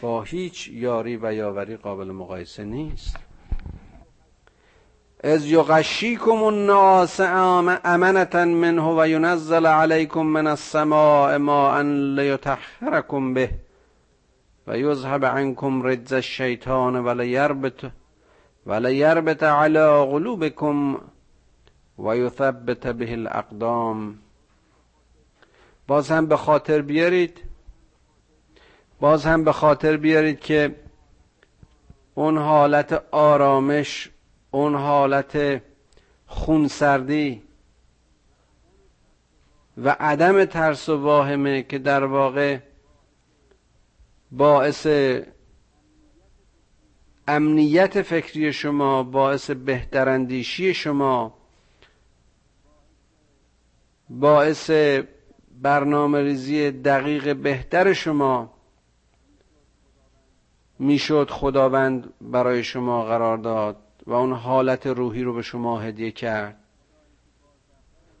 با 0.00 0.22
هیچ 0.22 0.68
یاری 0.68 1.16
و 1.16 1.32
یاوری 1.32 1.76
قابل 1.76 2.10
مقایسه 2.10 2.64
نیست. 2.64 3.16
از 5.24 5.46
یغشیکم 5.46 6.42
الناس 6.42 7.20
امنتا 7.84 8.44
منه 8.44 8.82
و 8.82 9.08
ینزل 9.08 9.66
علیکم 9.66 10.22
من 10.22 10.46
السماء 10.46 11.38
ماء 11.38 11.82
لیطهرکم 12.16 13.34
به 13.34 13.50
و 14.66 14.78
یذهب 14.78 15.24
عنکم 15.24 15.82
رجز 15.82 16.12
الشیطان 16.12 16.96
ولیربط 16.96 17.84
ولیربط 18.66 19.42
علی 19.42 20.04
قلوبکم 20.10 20.96
و 21.98 22.16
یثبت 22.16 22.86
به 22.86 23.12
الاقدام 23.12 24.18
باز 25.86 26.10
هم 26.10 26.26
به 26.26 26.36
خاطر 26.36 26.82
بیارید. 26.82 27.40
باز 29.00 29.26
هم 29.26 29.44
به 29.44 29.52
خاطر 29.52 29.96
بیارید 29.96 30.40
که 30.40 30.74
اون 32.14 32.38
حالت 32.38 33.02
آرامش 33.10 34.10
اون 34.54 34.74
حالت 34.74 35.62
خونسردی 36.26 37.42
و 39.76 39.96
عدم 40.00 40.44
ترس 40.44 40.88
و 40.88 40.96
واهمه 40.96 41.62
که 41.62 41.78
در 41.78 42.04
واقع 42.04 42.58
باعث 44.32 44.86
امنیت 47.28 48.02
فکری 48.02 48.52
شما 48.52 49.02
باعث 49.02 49.50
بهتراندیشی 49.50 50.74
شما 50.74 51.38
باعث 54.10 54.70
برنامه 55.62 56.20
ریزی 56.20 56.70
دقیق 56.70 57.36
بهتر 57.36 57.92
شما 57.92 58.54
می‌شد 60.78 61.30
خداوند 61.30 62.12
برای 62.20 62.64
شما 62.64 63.04
قرار 63.04 63.36
داد. 63.36 63.83
و 64.06 64.12
اون 64.12 64.32
حالت 64.32 64.86
روحی 64.86 65.22
رو 65.22 65.34
به 65.34 65.42
شما 65.42 65.80
هدیه 65.80 66.10
کرد. 66.10 66.56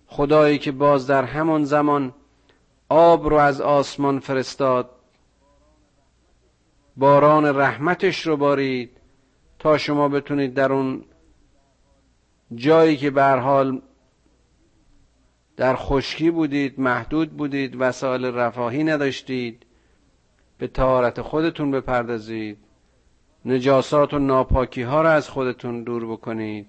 خدایی 0.06 0.58
که 0.58 0.72
باز 0.72 1.06
در 1.06 1.24
همان 1.24 1.64
زمان 1.64 2.14
آب 2.88 3.28
رو 3.28 3.36
از 3.36 3.60
آسمان 3.60 4.18
فرستاد 4.18 4.90
باران 6.96 7.46
رحمتش 7.46 8.26
رو 8.26 8.36
بارید 8.36 9.00
تا 9.58 9.78
شما 9.78 10.08
بتونید 10.08 10.54
در 10.54 10.72
اون 10.72 11.04
جایی 12.54 12.96
که 12.96 13.10
به 13.10 13.24
حال 13.24 13.82
در 15.56 15.76
خشکی 15.76 16.30
بودید 16.30 16.80
محدود 16.80 17.30
بودید 17.30 17.76
وسایل 17.80 18.24
رفاهی 18.24 18.84
نداشتید 18.84 19.66
به 20.58 20.68
تهارت 20.68 21.22
خودتون 21.22 21.70
بپردازید. 21.70 22.58
نجاسات 23.44 24.14
و 24.14 24.18
ناپاکی 24.18 24.82
ها 24.82 25.02
را 25.02 25.12
از 25.12 25.28
خودتون 25.28 25.82
دور 25.82 26.06
بکنید. 26.06 26.66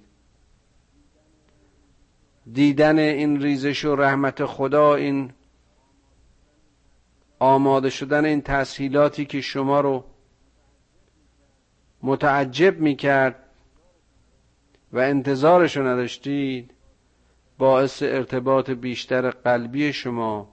دیدن 2.54 3.00
این 3.00 3.42
ریزش 3.42 3.86
و 3.86 3.96
رحمت 3.96 4.46
خدا 4.46 4.96
این 4.96 5.32
آماده 7.40 7.90
شدن 7.90 8.26
این 8.26 8.42
تسهیلاتی 8.42 9.26
که 9.26 9.42
شما 9.42 9.82
رو 9.82 10.04
متعجب 12.02 12.80
می 12.80 12.96
کرد 12.96 13.36
و 14.94 15.00
انتظارش 15.00 15.78
رو 15.78 15.88
نداشتید 15.88 16.72
باعث 17.58 18.04
ارتباط 18.04 18.70
بیشتر 18.70 19.30
قلبی 19.30 19.94
شما 19.94 20.50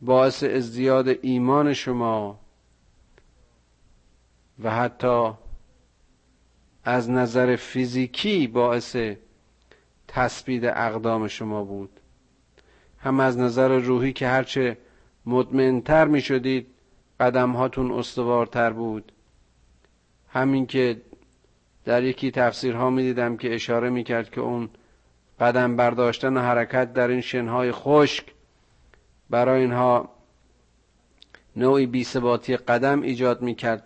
باعث 0.00 0.44
ازدیاد 0.44 1.08
ایمان 1.22 1.72
شما 1.72 2.40
و 4.62 4.70
حتی 4.70 5.30
از 6.84 7.10
نظر 7.10 7.56
فیزیکی 7.56 8.46
باعث 8.46 8.96
تسبید 10.08 10.64
اقدام 10.64 11.28
شما 11.28 11.64
بود. 11.64 12.00
هم 12.98 13.20
از 13.20 13.38
نظر 13.38 13.68
روحی 13.78 14.12
که 14.12 14.28
هرچه 14.28 14.78
مطمئنتر 15.26 16.04
می 16.06 16.20
شدید 16.20 16.66
قدم 17.20 17.52
هاتون 17.52 17.92
استوارتر 17.92 18.70
بود. 18.70 19.12
همین 20.28 20.66
که 20.66 21.00
در 21.84 22.02
یکی 22.02 22.30
تفسیرها 22.30 22.90
می 22.90 23.02
دیدم 23.02 23.36
که 23.36 23.54
اشاره 23.54 23.90
می 23.90 24.04
کرد 24.04 24.30
که 24.30 24.40
اون 24.40 24.70
قدم 25.40 25.76
برداشتن 25.76 26.36
و 26.36 26.40
حرکت 26.40 26.92
در 26.92 27.08
این 27.08 27.20
شنهای 27.20 27.72
خشک 27.72 28.24
برای 29.30 29.60
اینها 29.60 30.08
نوعی 31.56 31.86
بیثباتی 31.86 32.56
قدم 32.56 33.02
ایجاد 33.02 33.42
می 33.42 33.54
کرد 33.54 33.82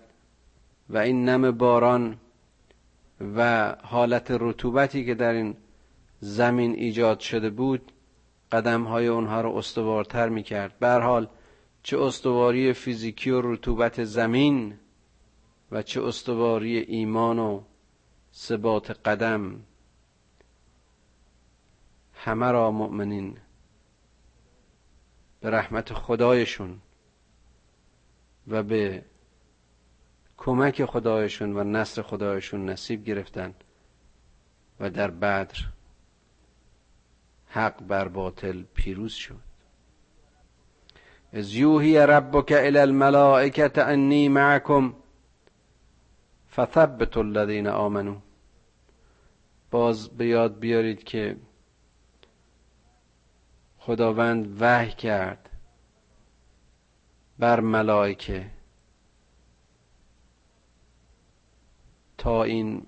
و 0.93 0.99
این 0.99 1.29
نم 1.29 1.51
باران 1.51 2.19
و 3.37 3.73
حالت 3.83 4.27
رطوبتی 4.31 5.05
که 5.05 5.15
در 5.15 5.33
این 5.33 5.57
زمین 6.21 6.75
ایجاد 6.75 7.21
شده 7.21 7.51
بود 7.51 7.93
قدم 8.53 8.85
های 8.85 9.07
اونها 9.07 9.41
رو 9.41 9.57
استوارتر 9.57 10.29
می 10.29 10.43
کرد 10.43 10.85
حال 10.85 11.29
چه 11.83 12.01
استواری 12.01 12.73
فیزیکی 12.73 13.31
و 13.31 13.53
رطوبت 13.53 14.05
زمین 14.05 14.79
و 15.71 15.83
چه 15.83 16.03
استواری 16.03 16.79
ایمان 16.79 17.39
و 17.39 17.63
ثبات 18.35 18.91
قدم 18.91 19.61
همه 22.15 22.51
را 22.51 22.71
مؤمنین 22.71 23.39
به 25.41 25.51
رحمت 25.51 25.93
خدایشون 25.93 26.79
و 28.49 28.63
به 28.63 29.05
کمک 30.45 30.85
خدایشون 30.85 31.57
و 31.57 31.65
نصر 31.65 32.03
خدایشون 32.03 32.69
نصیب 32.71 33.05
گرفتن 33.05 33.55
و 34.81 34.91
در 34.91 35.11
بدر 35.11 35.59
حق 37.47 37.83
بر 37.83 38.09
باطل 38.09 38.63
پیروز 38.75 39.13
شد. 39.13 39.41
از 41.33 41.55
یوهی 41.55 41.99
ربک 41.99 42.53
الى 42.53 42.79
الملائکت 42.79 43.79
انی 43.79 44.29
معکم 44.29 44.95
فثبت 46.57 47.17
الذین 47.17 47.67
آمنو. 47.67 48.17
باز 49.71 50.09
به 50.09 50.27
یاد 50.27 50.59
بیارید 50.59 51.05
که 51.05 51.37
خداوند 53.79 54.57
وحی 54.63 54.91
کرد 54.91 55.51
بر 57.39 57.61
ملائکه 57.61 58.62
تا 62.23 62.43
این 62.43 62.83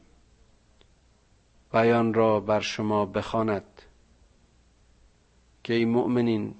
بیان 1.72 2.14
را 2.14 2.40
بر 2.40 2.60
شما 2.60 3.06
بخواند 3.06 3.82
که 5.64 5.74
ای 5.74 5.84
مؤمنین 5.84 6.54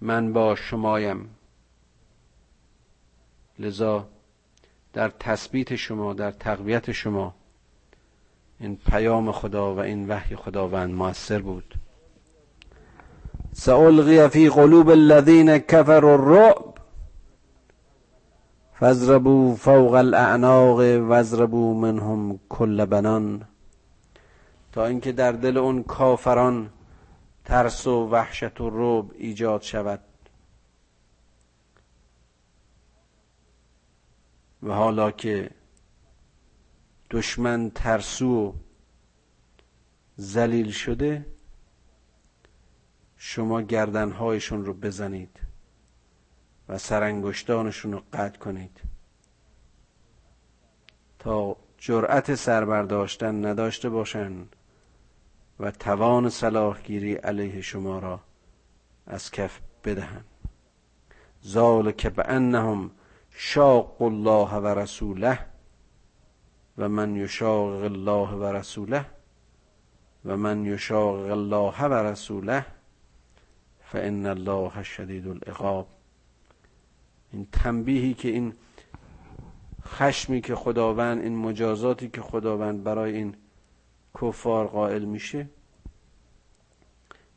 من 0.00 0.32
با 0.32 0.54
شمایم. 0.54 1.30
لذا 3.58 4.08
در 4.92 5.08
تثبیت 5.08 5.76
شما 5.76 6.14
در 6.14 6.30
تقویت 6.30 6.92
شما 6.92 7.34
این 8.60 8.76
پیام 8.76 9.32
خدا 9.32 9.74
و 9.74 9.78
این 9.78 10.08
وحی 10.08 10.36
خداوند 10.36 10.94
موثر 10.94 11.38
بود. 11.38 11.74
سألغی 13.52 14.28
فی 14.28 14.48
قلوب 14.48 14.88
الذین 14.88 15.58
كفروا 15.58 16.12
الرعب. 16.12 16.67
فاضربوا 18.78 19.54
فوق 19.54 19.94
الاعناق 19.94 20.78
واضربوا 21.10 21.74
منهم 21.74 22.40
کل 22.48 22.84
بنان. 22.84 23.44
تا 24.72 24.86
اینکه 24.86 25.12
در 25.12 25.32
دل 25.32 25.56
اون 25.56 25.82
کافران 25.82 26.70
ترس 27.44 27.86
و 27.86 28.08
وحشت 28.08 28.60
و 28.60 28.70
رعب 28.70 29.12
ایجاد 29.14 29.62
شود. 29.62 30.00
و 34.62 34.72
حالا 34.72 35.10
که 35.10 35.50
دشمن 37.10 37.70
ترسو 37.70 38.26
و 38.26 38.52
زلیل 40.16 40.70
شده 40.70 41.26
شما 43.16 43.62
گردنهایشون 43.62 44.64
رو 44.64 44.74
بزنید. 44.74 45.47
و 46.68 46.78
سرانگشتانشون 46.78 47.92
رو 47.92 48.02
قطع 48.12 48.38
کنید. 48.38 48.80
تا 51.18 51.56
جرأت 51.78 52.34
سربرداشتن 52.34 53.46
نداشته 53.46 53.88
باشند 53.88 54.56
و 55.60 55.70
توان 55.70 56.28
صلاحگیری 56.28 57.14
علیه 57.14 57.60
شما 57.60 57.98
را 57.98 58.20
از 59.06 59.30
کف 59.30 59.60
بدهند 59.84 60.24
ذالک 61.46 62.06
بانهم 62.06 62.90
شاق 63.30 64.02
الله 64.02 64.54
و 64.54 64.66
رسوله 64.66 65.38
و 66.78 66.88
من 66.88 67.16
یشاق 67.16 67.82
الله 67.82 68.30
و 68.30 68.44
رسوله 68.44 69.06
و 70.24 70.36
من 70.36 70.64
یشاق 70.64 71.30
الله 71.30 71.84
و 71.84 71.94
رسوله 71.94 72.66
فان 73.80 74.26
الله 74.26 74.82
شدید 74.82 75.28
العقاب. 75.28 75.97
این 77.32 77.48
تنبیهی 77.52 78.14
که 78.14 78.28
این 78.28 78.54
خشمی 79.82 80.40
که 80.40 80.54
خداوند 80.54 81.22
این 81.22 81.36
مجازاتی 81.36 82.08
که 82.08 82.20
خداوند 82.20 82.82
برای 82.82 83.16
این 83.16 83.36
کفار 84.22 84.66
قائل 84.66 85.04
میشه 85.04 85.48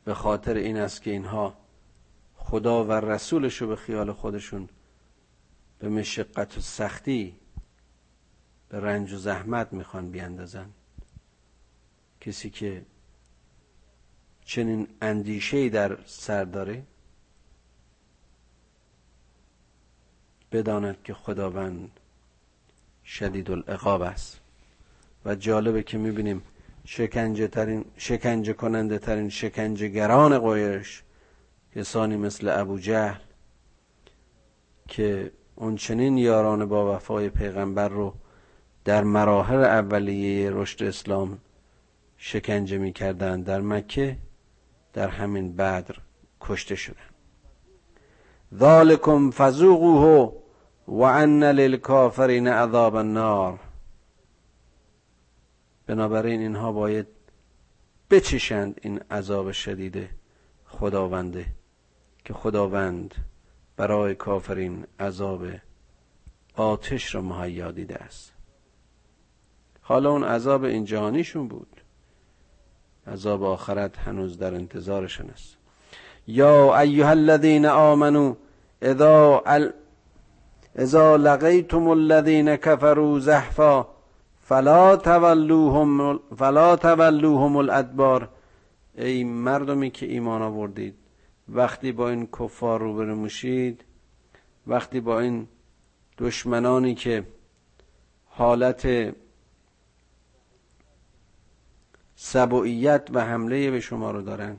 به 0.04 0.14
خاطر 0.14 0.54
این 0.54 0.76
است 0.76 1.02
که 1.02 1.10
اینها 1.10 1.56
خدا 2.36 2.84
و 2.84 2.92
رسولش 2.92 3.62
رو 3.62 3.68
به 3.68 3.76
خیال 3.76 4.12
خودشون 4.12 4.68
به 5.78 5.88
مشقت 5.88 6.58
و 6.58 6.60
سختی 6.60 7.36
به 8.68 8.80
رنج 8.80 9.12
و 9.12 9.16
زحمت 9.16 9.72
می‌خوان 9.72 10.10
بیاندازن. 10.10 10.70
کسی 12.20 12.50
که 12.50 12.86
چنین 14.44 14.88
اندیشه 15.02 15.68
در 15.68 15.98
سر 16.06 16.44
داره 16.44 16.86
بداند 20.52 20.96
که 21.04 21.14
خداوند 21.14 21.90
شدید 23.04 23.50
العقاب 23.50 24.02
است. 24.02 24.40
و 25.24 25.34
جالبه 25.34 25.82
که 25.82 25.98
می‌بینیم 25.98 26.42
شکنجه, 26.84 27.48
ترین، 27.48 27.84
شکنجه 27.96 28.52
کننده 28.52 28.98
ترین 28.98 29.28
شکنجهگران 29.28 30.38
قویش 30.38 31.02
کسانی 31.76 32.16
مثل 32.16 32.48
ابو 32.48 32.78
جهل 32.78 33.20
که 34.88 35.30
اون 35.56 35.76
چنین 35.76 36.18
یاران 36.18 36.64
با 36.64 36.96
وفای 36.96 37.28
پیغمبر 37.28 37.88
رو 37.88 38.14
در 38.84 39.04
مراحل 39.04 39.64
اولیه 39.64 40.50
رشد 40.50 40.82
اسلام 40.82 41.38
شکنجه 42.18 42.78
می‌کردند 42.78 43.44
در 43.44 43.60
مکه 43.60 44.16
در 44.92 45.08
همین 45.08 45.56
بدر 45.56 45.96
کشته 46.40 46.74
شدن. 46.74 46.96
ذالکم 48.58 49.30
فذوقوه 49.30 50.41
و 50.88 51.02
ان 51.02 51.44
للکافرین 51.44 52.48
عذاب 52.48 52.94
النار. 52.94 53.58
بنابراین 55.86 56.40
اینها 56.40 56.72
باید 56.72 57.06
بچشند 58.10 58.80
این 58.82 59.00
عذاب 59.10 59.52
شدید 59.52 60.08
خداونده 60.66 61.46
که 62.24 62.34
خداوند 62.34 63.14
برای 63.76 64.14
کافرین 64.14 64.86
عذاب 65.00 65.46
آتش 66.56 67.14
را 67.14 67.20
مهیا 67.22 67.70
دیده 67.70 67.94
است. 67.94 68.32
حالا 69.80 70.10
اون 70.10 70.24
عذاب 70.24 70.64
این 70.64 70.84
جهانیشون 70.84 71.48
بود. 71.48 71.80
عذاب 73.06 73.42
آخرت 73.42 73.98
هنوز 73.98 74.38
در 74.38 74.54
انتظارشون 74.54 75.30
است. 75.30 75.56
یا 76.26 76.78
ایها 76.78 77.10
الذین 77.10 77.66
آمنو 77.66 78.34
اذا. 78.82 79.42
اذا 80.78 81.16
لقیتم 81.16 81.88
الذین 81.88 82.56
كفروا 82.56 83.18
زحفا 83.18 83.86
فلا 84.40 84.96
تولوهم 84.96 86.20
فلا 86.36 86.76
تولوهم 86.76 87.56
الادبار. 87.56 88.28
ای 88.94 89.24
مردمی 89.24 89.90
که 89.90 90.06
ایمان 90.06 90.42
آوردید 90.42 90.94
وقتی 91.48 91.92
با 91.92 92.10
این 92.10 92.26
کفار 92.26 92.80
روبرو 92.80 93.16
میشید 93.16 93.84
وقتی 94.66 95.00
با 95.00 95.20
این 95.20 95.48
دشمنانی 96.18 96.94
که 96.94 97.26
حالت 98.26 99.14
سبوعیت 102.16 103.08
و 103.12 103.24
حمله 103.24 103.70
به 103.70 103.80
شما 103.80 104.10
رو 104.10 104.22
دارن 104.22 104.56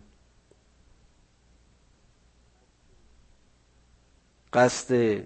قصد 4.54 5.24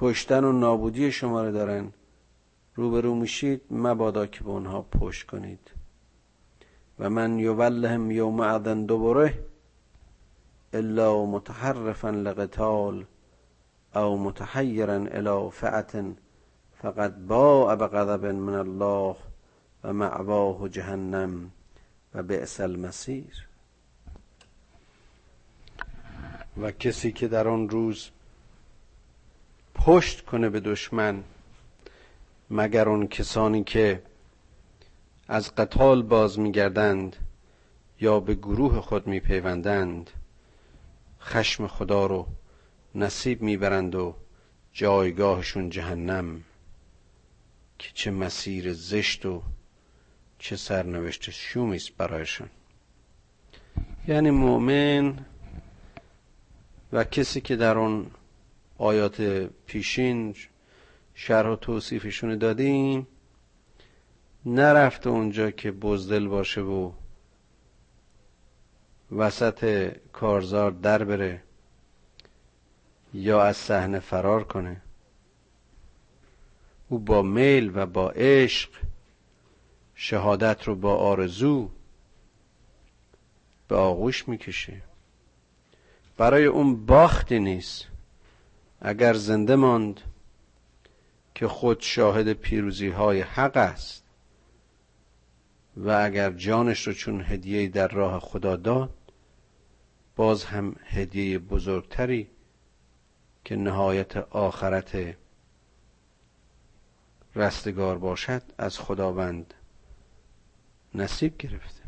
کشتن 0.00 0.44
و 0.44 0.52
نابودی 0.52 1.12
شما 1.12 1.42
رو 1.42 1.52
دارن. 1.52 1.92
روبرو 2.74 3.14
میشید 3.14 3.60
مبادا 3.70 4.26
که 4.26 4.44
به 4.44 4.50
اونها 4.50 4.82
پشت 4.82 5.26
کنید. 5.26 5.70
و 6.98 7.10
من 7.10 7.38
یولهم 7.38 8.10
یوم 8.10 8.42
عدن 8.42 8.84
دوباره 8.84 9.38
الا 10.72 11.26
متحرفا 11.26 12.10
لقتال 12.10 13.04
او 13.94 14.18
متحیرا 14.18 14.94
الى 14.94 15.50
فعت 15.50 16.04
فقد 16.82 17.26
باع 17.26 17.74
بغضب 17.74 18.26
من 18.26 18.54
الله 18.54 19.16
و 19.84 19.92
معواه 19.92 20.68
جهنم 20.68 21.50
و 22.14 22.22
بئس 22.22 22.60
المسیر 22.60 23.48
و 26.60 26.70
کسی 26.70 27.12
که 27.12 27.28
در 27.28 27.48
آن 27.48 27.68
روز 27.68 28.10
پشت 29.78 30.24
کنه 30.24 30.48
به 30.48 30.60
دشمن 30.60 31.22
مگر 32.50 32.88
اون 32.88 33.06
کسانی 33.08 33.64
که 33.64 34.02
از 35.28 35.54
قتال 35.54 36.02
باز 36.02 36.38
میگردند 36.38 37.16
یا 38.00 38.20
به 38.20 38.34
گروه 38.34 38.80
خود 38.80 39.06
میپیوندند 39.06 40.10
خشم 41.20 41.66
خدا 41.66 42.06
رو 42.06 42.26
نصیب 42.94 43.42
می‌برند 43.42 43.94
و 43.94 44.14
جایگاهشون 44.72 45.70
جهنم. 45.70 46.44
که 47.78 47.88
چه 47.94 48.10
مسیر 48.10 48.72
زشت 48.72 49.26
و 49.26 49.42
چه 50.38 50.56
سرنوشت 50.56 51.30
شومی 51.30 51.76
است 51.76 51.96
برایشان 51.96 52.50
یعنی 54.08 54.30
مؤمن 54.30 55.24
و 56.92 57.04
کسی 57.04 57.40
که 57.40 57.56
در 57.56 57.78
اون 57.78 58.06
آیات 58.78 59.22
پیشین 59.66 60.34
شرح 61.14 61.48
و 61.48 61.56
توصیفشون 61.56 62.38
دادیم. 62.38 63.06
نرفته 64.46 65.10
اونجا 65.10 65.50
که 65.50 65.70
بزدل 65.70 66.28
باشه 66.28 66.60
و 66.60 66.92
وسط 69.12 69.92
کارزار 70.12 70.70
در 70.70 71.04
بره 71.04 71.42
یا 73.14 73.42
از 73.42 73.56
صحنه 73.56 73.98
فرار 74.00 74.44
کنه. 74.44 74.82
او 76.88 76.98
با 76.98 77.22
میل 77.22 77.72
و 77.74 77.86
با 77.86 78.10
عشق 78.10 78.70
شهادت 79.94 80.62
رو 80.62 80.74
با 80.74 80.96
آرزو 80.96 81.70
به 83.68 83.76
آغوش 83.76 84.28
می‌کشه. 84.28 84.82
برای 86.16 86.44
اون 86.44 86.86
باختی 86.86 87.38
نیست. 87.38 87.87
اگر 88.80 89.14
زنده 89.14 89.56
ماند 89.56 90.00
که 91.34 91.48
خود 91.48 91.80
شاهد 91.80 92.32
پیروزی 92.32 92.88
های 92.88 93.20
حق 93.20 93.56
است 93.56 94.04
و 95.76 95.90
اگر 95.90 96.30
جانش 96.30 96.86
رو 96.86 96.92
چون 96.92 97.20
هدیه 97.20 97.68
در 97.68 97.88
راه 97.88 98.20
خدا 98.20 98.56
داد 98.56 98.94
باز 100.16 100.44
هم 100.44 100.76
هدیه 100.84 101.38
بزرگتری 101.38 102.30
که 103.44 103.56
نهایت 103.56 104.16
آخرت 104.16 105.16
رستگار 107.34 107.98
باشد 107.98 108.42
از 108.58 108.78
خداوند 108.78 109.54
نصیب 110.94 111.36
گرفته. 111.36 111.82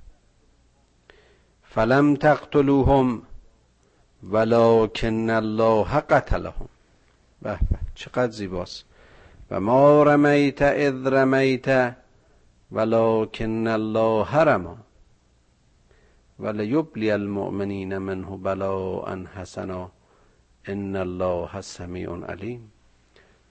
فلم 1.63 2.17
تقتلوهم 2.17 3.23
ولکن 4.23 5.31
الله 5.31 6.01
قتلهم. 6.01 6.69
به 7.43 7.59
چقدر 7.95 8.31
زیباست. 8.33 8.85
و 9.51 9.61
ما 9.61 10.03
رمیت 10.03 10.63
اذ 10.63 11.07
رمیت 11.07 11.97
ولکن 12.73 13.67
الله 13.67 14.37
رما 14.37 14.77
ولیبلی 16.39 17.11
المؤمنین 17.11 17.99
منه 17.99 18.37
بلاء 18.37 19.17
حسنا. 19.35 19.91
ان 20.67 20.97
الله 20.97 21.61
سمیع 21.61 22.11
علیم. 22.11 22.73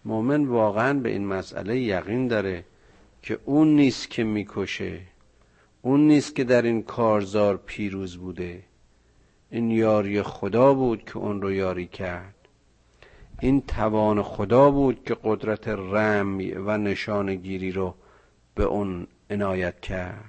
مؤمن 0.05 0.45
واقعا 0.45 0.93
به 0.93 1.09
این 1.09 1.27
مسئله 1.27 1.79
یقین 1.79 2.27
داره 2.27 2.65
که 3.21 3.39
اون 3.45 3.75
نیست 3.75 4.09
که 4.09 4.23
می‌کشه. 4.23 4.99
اون 5.81 6.07
نیست 6.07 6.35
که 6.35 6.43
در 6.43 6.61
این 6.61 6.83
کارزار 6.83 7.57
پیروز 7.57 8.17
بوده. 8.17 8.63
این 9.49 9.71
یاری 9.71 10.21
خدا 10.21 10.73
بود 10.73 11.05
که 11.05 11.17
اون 11.17 11.41
رو 11.41 11.51
یاری 11.51 11.87
کرد. 11.87 12.38
این 13.39 13.61
توان 13.61 14.23
خدا 14.23 14.71
بود 14.71 15.03
که 15.05 15.17
قدرت 15.23 15.67
رمی 15.67 16.51
و 16.51 16.77
نشانگیری 16.77 17.71
رو 17.71 17.95
به 18.55 18.63
اون 18.63 19.07
عنایت 19.29 19.79
کرد. 19.79 20.25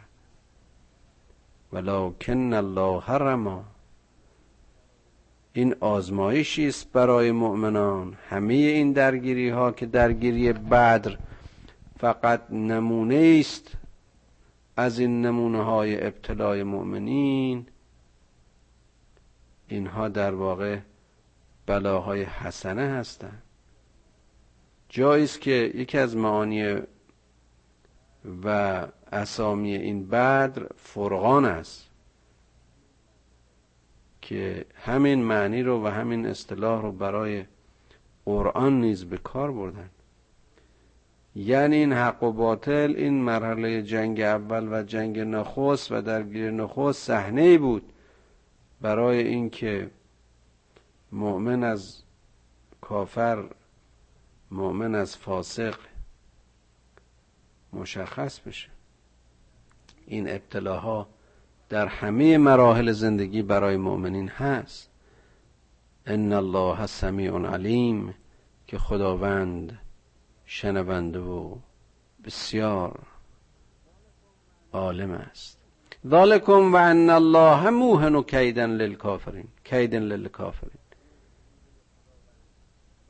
ولکن 1.72 2.52
الله 2.52 3.10
رما 3.10 3.64
این 5.52 5.74
آزمایشی 5.80 6.68
است 6.68 6.92
برای 6.92 7.32
مؤمنان. 7.32 8.16
همه 8.28 8.54
این 8.54 8.92
درگیری 8.92 9.48
ها 9.48 9.72
که 9.72 9.86
درگیری 9.86 10.52
بدر 10.52 11.18
فقط 11.98 12.50
نمونه 12.50 13.36
است 13.40 13.76
از 14.76 14.98
این 14.98 15.26
نمونه 15.26 15.62
های 15.62 16.06
ابتلای 16.06 16.62
مؤمنین. 16.62 17.66
اینها 19.68 20.08
در 20.08 20.34
واقع 20.34 20.78
بلاهای 21.70 22.22
حسنه 22.22 22.82
هستند 22.82 23.42
جایی 24.88 25.24
است 25.24 25.40
که 25.40 25.72
یکی 25.74 25.98
از 25.98 26.16
معانی 26.16 26.78
و 28.44 28.86
اسامی 29.12 29.74
این 29.74 30.08
بدر 30.08 30.66
فرقان 30.76 31.44
است 31.44 31.90
که 34.22 34.64
همین 34.74 35.22
معنی 35.22 35.62
رو 35.62 35.84
و 35.84 35.86
همین 35.86 36.26
اصطلاح 36.26 36.82
رو 36.82 36.92
برای 36.92 37.44
قرآن 38.24 38.80
نیز 38.80 39.04
به 39.04 39.18
کار 39.18 39.52
بردن. 39.52 39.90
یعنی 41.34 41.76
این 41.76 41.92
حق 41.92 42.22
و 42.22 42.32
باطل 42.32 42.94
این 42.96 43.22
مرحله 43.22 43.82
جنگ 43.82 44.20
اول 44.20 44.68
و 44.72 44.82
جنگ 44.82 45.18
نخست 45.18 45.92
و 45.92 46.02
درگیر 46.02 46.50
نخست 46.50 47.06
صحنه 47.06 47.58
بود 47.58 47.92
برای 48.80 49.22
اینکه 49.28 49.90
مؤمن 51.12 51.64
از 51.64 52.02
کافر 52.80 53.44
مؤمن 54.50 54.94
از 54.94 55.16
فاسق 55.16 55.74
مشخص 57.72 58.40
بشه. 58.40 58.68
این 60.06 60.30
ابتلاها 60.30 61.08
در 61.68 61.86
همه 61.86 62.38
مراحل 62.38 62.92
زندگی 62.92 63.42
برای 63.42 63.76
مؤمنین 63.76 64.28
هست. 64.28 64.90
ان 66.06 66.32
الله 66.32 66.86
سمیع 66.86 67.38
علیم 67.38 68.14
که 68.66 68.78
خداوند 68.78 69.78
شنونده 70.44 71.18
و 71.18 71.56
بسیار 72.24 72.98
عالم 74.72 75.10
است. 75.10 75.58
ذالکم 76.06 76.74
و 76.74 76.76
ان 76.76 77.10
الله 77.10 77.70
موهن 77.70 78.22
کیدن 78.22 78.70
للکافرین 78.70 79.48
کیدن 79.64 80.02
للکافرین. 80.02 80.79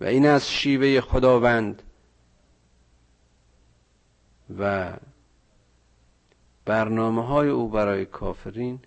و 0.01 0.05
این 0.05 0.27
از 0.27 0.51
شیوه 0.51 1.01
خداوند 1.01 1.83
و 4.59 4.93
برنامه 6.65 7.27
های 7.27 7.49
او 7.49 7.69
برای 7.69 8.05
کافرین 8.05 8.79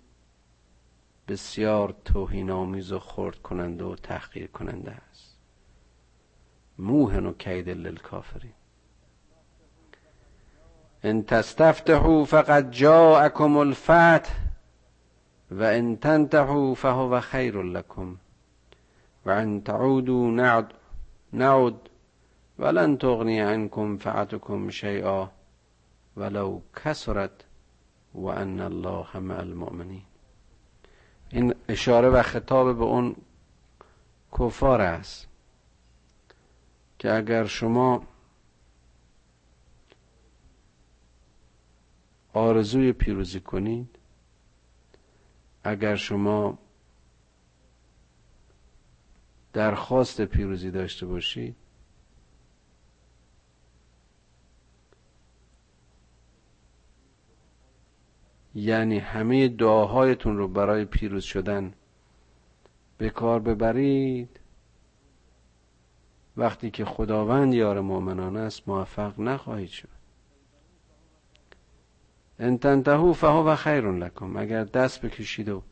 بسیار 1.28 1.94
توهین 2.04 2.50
آمیز 2.50 2.92
و 2.92 2.98
خرد 2.98 3.36
کننده 3.42 3.84
و 3.84 3.96
تحقیر 3.96 4.46
کننده 4.46 4.90
است. 4.90 5.36
موهن 6.78 7.26
و 7.26 7.32
کید 7.32 7.68
للکافرین. 7.68 8.52
ان 11.02 11.22
تستفتحوا 11.22 12.24
فقد 12.24 12.70
جاءكم 12.70 13.56
الفتح 13.56 14.34
و 15.50 15.62
ان 15.62 15.96
تنتهوا 15.96 16.74
فهو 16.74 17.20
خیر 17.20 17.62
لكم 17.62 18.16
و 19.26 19.30
ان 19.30 19.62
تعودوا 19.62 20.30
نعد 20.30 20.74
نعد 21.34 21.76
ولن 22.58 22.98
تغنی 22.98 23.40
عنكم 23.40 23.96
فعتكم 23.96 24.70
شیئا 24.70 25.26
ولو 26.16 26.60
کسرت 26.84 27.44
و 28.14 28.26
ان 28.26 28.60
الله 28.60 29.20
مع 29.20 29.38
المؤمنین. 29.40 30.02
این 31.30 31.54
اشاره 31.68 32.08
و 32.08 32.22
خطاب 32.22 32.78
به 32.78 32.84
اون 32.84 33.16
کفار 34.38 34.80
است 34.80 35.28
که 36.98 37.12
اگر 37.12 37.44
شما 37.46 38.02
آرزوی 42.32 42.92
پیروزی 42.92 43.40
کنید 43.40 43.98
اگر 45.64 45.96
شما 45.96 46.58
درخواست 49.54 50.20
پیروزی 50.20 50.70
داشته 50.70 51.06
باشید. 51.06 51.56
یعنی 58.54 58.98
همه 58.98 59.48
دعاهایتون 59.48 60.36
رو 60.36 60.48
برای 60.48 60.84
پیروز 60.84 61.24
شدن 61.24 61.74
به 62.98 63.10
کار 63.10 63.40
ببرید. 63.40 64.40
وقتی 66.36 66.70
که 66.70 66.84
خداوند 66.84 67.54
یار 67.54 67.80
مؤمنان 67.80 68.36
است 68.36 68.68
موفق 68.68 69.20
نخواهید 69.20 69.68
شد. 69.68 69.88
ان 72.38 72.58
تنتهو 72.58 73.12
فهو 73.12 73.56
خیر 73.56 73.90
لکم. 73.90 74.36
اگر 74.36 74.64
دست 74.64 75.04
بکشید 75.04 75.48
و 75.48 75.62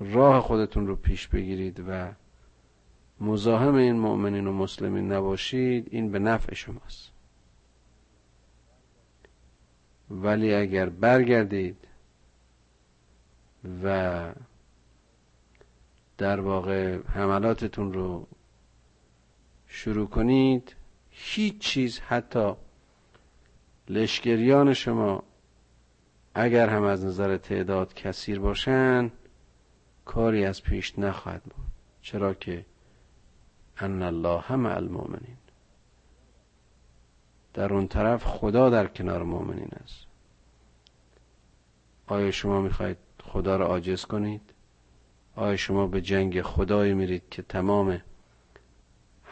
راه 0.00 0.40
خودتون 0.40 0.86
رو 0.86 0.96
پیش 0.96 1.28
بگیرید 1.28 1.84
و 1.88 2.12
مزاحم 3.20 3.74
این 3.74 3.98
مؤمنین 3.98 4.46
و 4.46 4.52
مسلمین 4.52 5.12
نباشید 5.12 5.88
این 5.90 6.10
به 6.10 6.18
نفع 6.18 6.54
شماست. 6.54 7.12
ولی 10.10 10.54
اگر 10.54 10.88
برگردید 10.88 11.76
و 13.84 14.32
در 16.18 16.40
واقع 16.40 16.98
حملاتتون 17.06 17.92
رو 17.92 18.26
شروع 19.66 20.08
کنید 20.08 20.74
هیچ 21.10 21.58
چیز 21.58 22.00
حتی 22.00 22.52
لشکریان 23.88 24.74
شما 24.74 25.22
اگر 26.34 26.68
هم 26.68 26.82
از 26.82 27.04
نظر 27.04 27.36
تعداد 27.36 27.94
کثیر 27.94 28.38
باشن 28.40 29.10
کاری 30.10 30.44
از 30.44 30.62
پیش 30.62 30.98
نخواهد 30.98 31.42
بود 31.42 31.66
چرا 32.02 32.34
که 32.34 32.66
ان 33.76 34.02
الله 34.02 34.56
مع 34.56 34.76
المؤمنین. 34.76 35.36
در 37.54 37.72
اون 37.72 37.88
طرف 37.88 38.24
خدا 38.24 38.70
در 38.70 38.86
کنار 38.86 39.22
مؤمنین 39.22 39.68
است. 39.84 40.06
آیا 42.06 42.30
شما 42.30 42.60
می‌خواهید 42.60 42.96
خدا 43.22 43.56
را 43.56 43.66
عاجز 43.66 44.04
کنید؟ 44.04 44.54
آیا 45.36 45.56
شما 45.56 45.86
به 45.86 46.00
جنگ 46.00 46.42
خدایی 46.42 46.94
میرید 46.94 47.28
که 47.30 47.42
تمام 47.42 48.02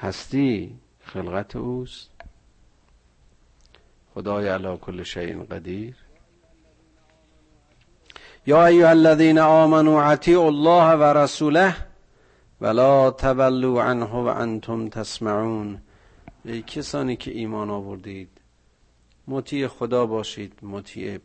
هستی 0.00 0.78
خلقت 1.00 1.56
اوست؟ 1.56 2.10
خدای 4.14 4.48
علا 4.48 4.76
کل 4.76 5.02
شیء 5.02 5.44
قدیر. 5.44 6.07
یا 8.48 8.66
ایها 8.66 8.88
الذین 8.88 9.38
آمنوا 9.38 10.02
اطیعوا 10.02 10.46
الله 10.46 10.96
و 10.96 11.02
رسوله 11.02 11.76
ولا 12.60 13.10
تولوا 13.10 13.82
عنه 13.82 14.06
و 14.06 14.26
انتم 14.26 14.88
تسمعون. 14.88 15.82
ای 16.44 16.62
کسانی 16.62 17.16
که 17.16 17.30
ایمان 17.30 17.70
آوردید 17.70 18.40
مطیع 19.26 19.66
خدا 19.66 20.06
باشید 20.06 20.58
مطیع 20.62 21.18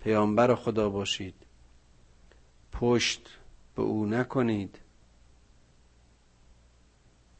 پیامبر 0.00 0.54
خدا 0.54 0.90
باشید. 0.90 1.34
پشت 2.72 3.28
به 3.74 3.82
او 3.82 4.06
نکنید 4.06 4.78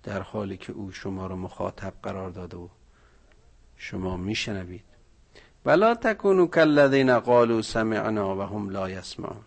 در 0.03 0.23
حالی 0.23 0.57
که 0.57 0.73
او 0.73 0.93
شما 0.93 1.27
را 1.27 1.37
مخاطب 1.37 1.95
قرار 2.03 2.31
داده 2.31 2.57
و 2.57 2.69
شما 3.77 4.17
میشنوید. 4.17 4.96
ولا 5.67 5.95
تکونوا 5.95 6.47
کالذین 6.47 7.19
قالوا 7.19 7.63
سمعنا 7.63 8.37
و 8.37 8.43
هم 8.43 8.71
لا 8.71 8.91
یسمعون. 8.91 9.45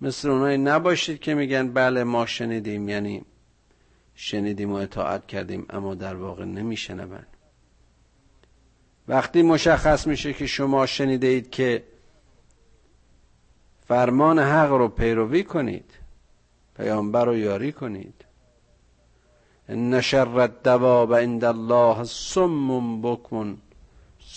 مثل 0.00 0.30
اونایی 0.30 0.58
نباشید 0.58 1.20
که 1.20 1.34
میگن 1.34 1.72
بله 1.72 2.04
ما 2.04 2.26
شنیدیم 2.26 2.88
یعنی 2.88 3.24
شنیدیم 4.14 4.72
و 4.72 4.74
اطاعت 4.74 5.26
کردیم 5.26 5.66
اما 5.70 5.94
در 5.94 6.14
واقع 6.14 6.44
نمیشنوند 6.44 7.26
وقتی 9.08 9.42
مشخص 9.42 10.06
میشه 10.06 10.32
که 10.32 10.46
شما 10.46 10.86
شنیده 10.86 11.26
اید 11.26 11.50
که 11.50 11.84
فرمان 13.86 14.38
حق 14.38 14.70
رو 14.70 14.88
پیروی 14.88 15.44
کنید 15.44 15.90
پیامبر 16.76 17.24
رو 17.24 17.36
یاری 17.36 17.72
کنید. 17.72 18.24
ان 19.68 20.00
شر 20.00 20.38
الدواب 20.38 21.14
عند 21.14 21.44
الله 21.44 22.04
سم 22.04 23.02
بکم 23.02 23.56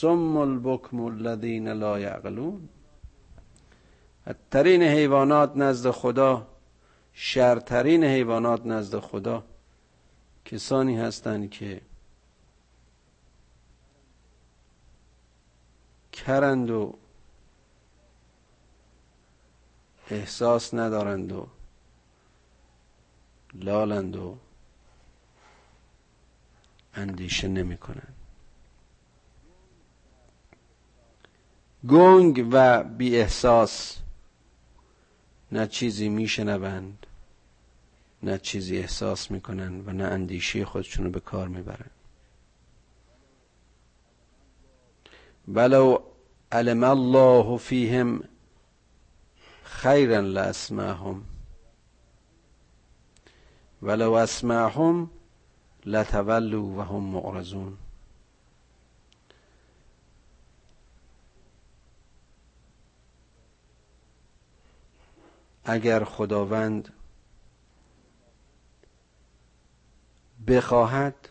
سم 0.02 0.38
البکم 0.38 1.00
الذین 1.02 1.68
لا 1.68 2.00
یعقلون. 2.00 2.70
بدترین 4.28 4.82
حیوانات 4.82 5.56
نزد 5.56 5.92
خدا 5.92 6.48
شرترین 7.14 8.04
حیوانات 8.04 8.66
نزد 8.66 9.00
خدا 9.00 9.44
کسانی 10.46 10.98
هستند 10.98 11.50
که 11.52 11.82
کرند 16.12 16.70
و 16.70 16.94
احساس 20.10 20.74
ندارند 20.74 21.32
و 21.32 21.48
لالند 23.54 24.16
و 24.16 24.38
اندیشه 26.94 27.48
نمی 27.48 27.78
کنند. 27.78 28.17
گنگ 31.90 32.48
و 32.52 32.84
بی 32.84 33.18
احساس 33.18 33.98
نه 35.52 35.68
چیزی 35.68 36.10
میشنوند 36.10 37.06
نه 38.24 38.38
چیزی 38.38 38.78
احساس 38.78 39.32
می‌کنن 39.32 39.82
و 39.86 39.92
نه 39.92 40.04
اندیشه 40.04 40.66
خودشون 40.66 41.06
رو 41.06 41.12
به 41.12 41.20
کار 41.20 41.48
می‌برن 41.48 41.90
ولو 45.48 45.98
علم 46.52 46.84
الله 46.84 47.58
فیهم 47.58 48.24
خیرا 49.64 50.20
لاسمعهم 50.20 51.24
ولو 53.82 54.14
اسمعهم 54.14 55.10
لتولوا 55.86 56.64
و 56.64 56.82
هم 56.82 57.04
معرضون. 57.04 57.78
اگر 65.70 66.04
خداوند 66.04 66.94
بخواهد 70.48 71.30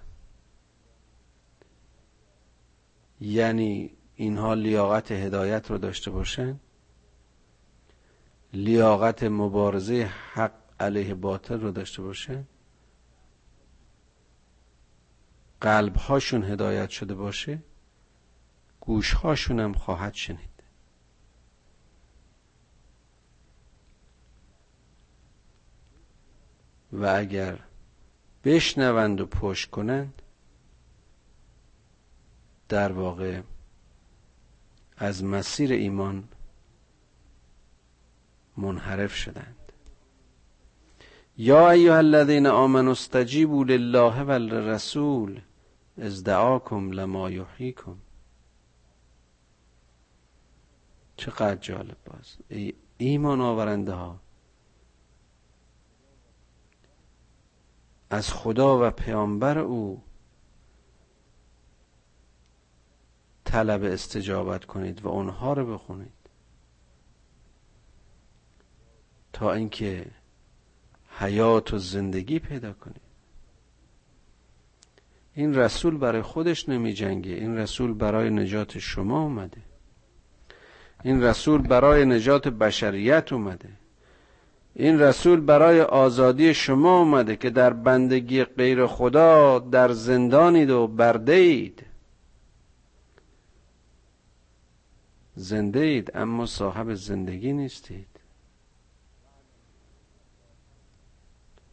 یعنی 3.21 3.97
اینها 4.15 4.55
لیاقت 4.55 5.13
هدایت 5.13 5.71
رو 5.71 5.79
داشته 5.79 6.11
باشند 6.11 6.61
لیاقت 8.53 9.23
مبارزه 9.23 10.11
حق 10.33 10.53
علیه 10.81 11.15
باطل 11.15 11.61
رو 11.61 11.71
داشته 11.71 12.03
باشند 12.03 12.49
قلب 15.61 15.97
هاشون 15.97 16.45
هدایت 16.45 16.91
شده 16.91 17.15
باشه 17.15 17.63
گوش 18.81 19.13
هاشون 19.13 19.61
هم 19.61 19.73
خواهد 19.73 20.15
شنید. 20.15 20.56
و 26.93 27.07
اگر 27.07 27.59
بشنوند 28.45 29.21
و 29.21 29.27
پشت 29.27 29.71
کنند 29.71 30.23
در 32.69 32.93
واقع 32.93 33.41
از 34.97 35.25
مسیر 35.25 35.73
ایمان 35.73 36.29
منحرف 38.57 39.15
شدند. 39.15 39.57
یا 41.39 41.71
ایها 41.71 41.97
الذین 41.97 42.47
آمنوا 42.47 42.93
استجیبوا 42.93 43.63
لله 43.65 44.23
والرسول 44.23 45.41
از 45.99 46.25
دعاکم 46.25 46.91
لما 46.91 47.31
یحییکم. 47.31 47.97
چقدر 51.17 51.55
جالب 51.57 51.97
باز. 52.05 52.37
ای 52.49 52.75
ایمان 52.99 53.41
آورنده 53.41 53.93
ها 53.93 54.21
از 58.11 58.33
خدا 58.33 58.87
و 58.87 58.91
پیامبر 58.91 59.59
او 59.59 60.03
طلب 63.45 63.85
استجابت 63.85 64.65
کنید 64.65 65.05
و 65.05 65.09
اونها 65.09 65.53
رو 65.53 65.75
بخونید. 65.75 66.13
تا 69.33 69.53
اینکه 69.53 70.07
حیات 71.19 71.75
و 71.75 71.79
زندگی 71.79 72.39
پیدا 72.39 72.73
کنید. 72.73 73.01
این 75.35 75.55
رسول 75.55 75.97
برای 75.99 76.23
خودش 76.23 76.69
نمی 76.69 76.93
جنگه 76.93 77.33
این 77.33 77.57
رسول 77.57 77.93
برای 77.95 78.31
نجات 78.31 78.79
شما 78.79 79.23
اومده. 79.23 79.63
این 81.05 81.23
رسول 81.23 81.63
برای 81.63 82.05
نجات 82.05 82.49
بشریت 82.49 83.33
اومده. 83.33 83.69
این 84.79 85.01
رسول 85.01 85.41
برای 85.41 85.81
آزادی 85.81 86.55
شما 86.55 86.99
اومده 86.99 87.37
که 87.37 87.51
در 87.51 87.73
بندگی 87.73 88.45
غیر 88.45 88.87
خدا 88.87 89.59
در 89.59 89.93
زندانید 89.93 90.71
و 90.71 90.87
برده 90.87 91.33
اید. 91.33 91.87
زنده 95.35 95.81
اید 95.81 96.17
اما 96.17 96.47
صاحب 96.47 96.95
زندگی 96.95 97.53
نیستید. 97.53 98.21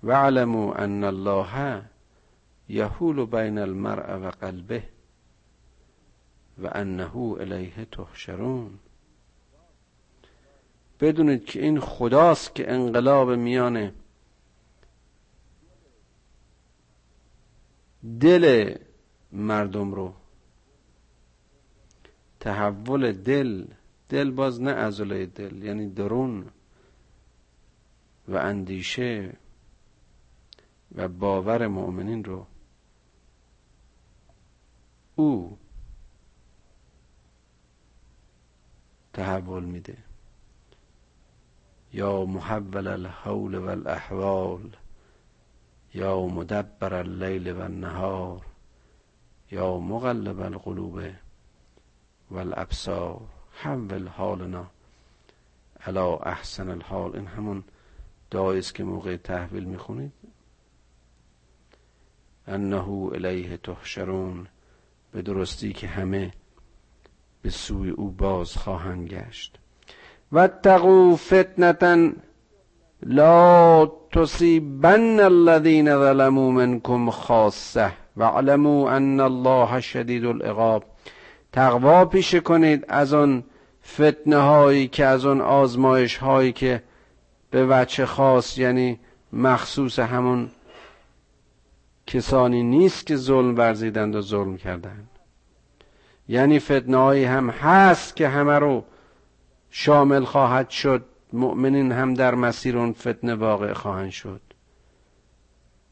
واعلموا 0.04 0.74
ان 0.74 1.04
الله 1.04 1.82
یحول 2.70 3.26
بین 3.26 3.58
المرء 3.58 4.18
و 4.18 4.32
قلبه 4.32 4.84
و 6.64 6.70
انه 6.72 7.18
الیه 7.18 7.86
تحشرون. 7.92 8.80
بدونید 11.04 11.46
که 11.46 11.62
این 11.62 11.80
خداست 11.80 12.56
که 12.56 12.72
انقلاب 12.72 13.32
میان 13.32 13.92
دل 18.20 18.76
مردم 19.32 19.94
رو 19.94 20.14
تحول 22.40 23.12
دل 23.12 23.68
دل 24.10 24.32
باز 24.32 24.62
نه 24.62 24.72
عضله 24.72 25.26
دل 25.26 25.64
یعنی 25.64 25.90
درون 25.90 26.46
و 28.28 28.36
اندیشه 28.36 29.38
و 30.96 31.08
باور 31.08 31.68
مؤمنین 31.68 32.24
رو 32.24 32.48
او 35.16 35.58
تحول 39.14 39.64
میده. 39.64 40.13
یا 41.94 42.26
محول 42.26 42.88
الحول 42.88 43.56
والاحوال 43.56 44.76
یا 45.94 46.26
مدبر 46.26 46.94
اللیل 46.94 47.52
و 47.52 47.62
النهار 47.62 48.46
یا 49.52 49.78
مغلب 49.78 50.40
القلوب 50.40 51.02
والابصار 52.32 53.22
حول 53.54 54.08
حالنا 54.08 54.66
علا 55.88 56.18
احسن 56.18 56.70
الحال. 56.70 57.16
این 57.16 57.28
همون 57.28 57.64
دعایی 58.32 58.62
که 58.62 58.84
موقع 58.84 59.18
تحویل 59.18 59.64
می‌خونید. 59.64 60.14
انه 62.48 62.90
الیه 62.90 63.58
تحشرون 63.58 64.48
به 65.12 65.22
درستی 65.22 65.74
که 65.74 65.88
همه 65.88 66.34
به 67.42 67.50
سوی 67.50 67.90
او 67.90 68.12
باز 68.12 68.58
خواهند 68.58 69.08
گشت. 69.08 69.60
واتقوا 70.34 71.16
فتنة 71.16 72.14
لا 73.04 73.92
تصيبن 74.12 75.20
الذين 75.20 76.00
ظلموا 76.00 76.52
منكم 76.52 77.10
خاصه 77.10 77.92
واعلموا 78.18 78.98
ان 78.98 79.22
الله 79.22 79.80
شدید 79.80 80.26
العقاب. 80.26 80.84
تقوا 81.52 82.06
پیشه 82.06 82.40
کنید 82.40 82.86
از 82.88 83.14
آن 83.14 83.44
فتنه 83.94 84.38
هایی 84.38 84.88
که 84.88 85.06
از 85.06 85.26
آن 85.26 85.42
آزمایش 85.42 86.18
هایی 86.18 86.52
که 86.52 86.84
به 87.52 87.66
وجه 87.70 88.06
خاص 88.06 88.58
یعنی 88.58 89.00
مخصوص 89.34 90.00
همون 90.00 90.50
کسانی 92.08 92.64
نیست 92.64 93.08
که 93.08 93.16
ظلم 93.16 93.58
ورزیدند 93.58 94.16
و 94.16 94.22
ظلم 94.22 94.58
کردند. 94.58 95.10
یعنی 96.28 96.60
فتنه 96.60 97.28
هم 97.28 97.50
هست 97.50 98.16
که 98.16 98.28
همه 98.28 98.60
رو 98.60 98.84
شامل 99.76 100.24
خواهد 100.24 100.70
شد 100.70 101.06
مؤمنین 101.34 101.92
هم 101.92 102.14
در 102.14 102.36
مسیر 102.36 102.78
اون 102.78 102.94
فتنه 102.94 103.36
واقع 103.36 103.74
خواهند 103.74 104.10
شد. 104.10 104.42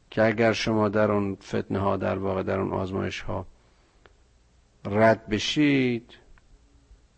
که 0.10 0.24
اگر 0.24 0.54
شما 0.54 0.90
در 0.90 1.12
اون 1.12 1.36
فتنه 1.36 1.80
ها 1.80 1.98
در 1.98 2.18
واقع 2.18 2.44
در 2.44 2.60
اون 2.60 2.74
آزمایش 2.74 3.22
ها 3.22 3.46
رد 4.86 5.28
بشید 5.28 6.14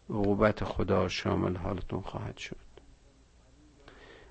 عقوبت 0.09 0.63
خدا 0.63 1.07
شامل 1.07 1.55
حالتون 1.55 2.01
خواهد 2.01 2.37
شد. 2.37 2.55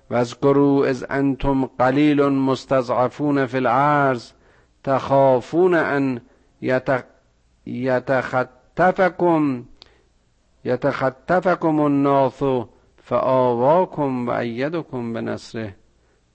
و 0.09 0.15
از 0.15 0.39
گروه 0.39 0.89
از 0.89 1.05
انتم 1.09 1.65
قلیل 1.65 2.23
مستضعفون 2.23 3.45
فی 3.45 3.57
العرض 3.57 4.31
تخافون 4.83 5.73
ان 5.73 6.21
یتخطفکم 7.65 9.65
یتخطفکم 10.65 11.79
الناس 11.79 12.43
فآواکم 13.03 14.27
و 14.27 14.29
ایدکم 14.29 15.13
به 15.13 15.21
نصره 15.21 15.75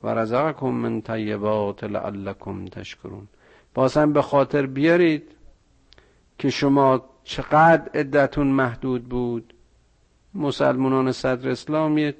و 0.02 0.08
رزقکم 0.08 0.70
من 0.70 1.00
طیبات 1.00 1.84
لعلکم 1.84 2.64
تشکرون. 2.64 3.28
بازم 3.74 4.12
به 4.12 4.22
خاطر 4.22 4.66
بیارید 4.66 5.22
که 6.38 6.50
شما 6.50 7.04
چقدر 7.24 7.90
عدتون 7.94 8.46
محدود 8.46 9.08
بود. 9.08 9.54
مسلمانان 10.34 11.12
صدر 11.12 11.50
اسلام 11.50 11.98
یک 11.98 12.16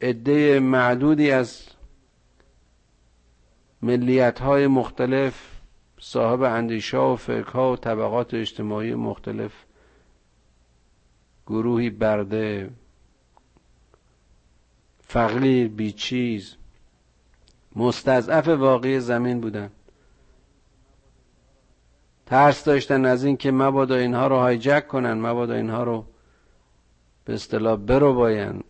عده 0.00 0.60
معدودی 0.60 1.30
از 1.30 1.66
ملیت 3.82 4.40
های 4.40 4.66
مختلف 4.66 5.60
صاحب 6.00 6.42
اندیشه 6.42 6.98
و 6.98 7.16
فکر 7.16 7.58
و 7.58 7.76
طبقات 7.76 8.34
اجتماعی 8.34 8.94
مختلف 8.94 9.52
گروهی 11.46 11.90
برده 11.90 12.70
فقیر 15.00 15.68
بیچیز 15.68 16.56
مستضعف 17.76 18.48
واقعی 18.48 19.00
زمین 19.00 19.40
بودن. 19.40 19.70
ترس 22.26 22.64
داشتن 22.64 23.04
از 23.04 23.24
این 23.24 23.36
که 23.36 23.50
مبادا 23.50 23.94
اینها 23.94 24.26
رو 24.26 24.36
هایجک 24.36 24.88
کنن 24.88 25.12
مبادا 25.12 25.54
اینها 25.54 25.82
رو 25.82 26.04
به 27.24 27.34
اصطلاح 27.34 27.76
برو 27.76 28.14
باین 28.14 28.64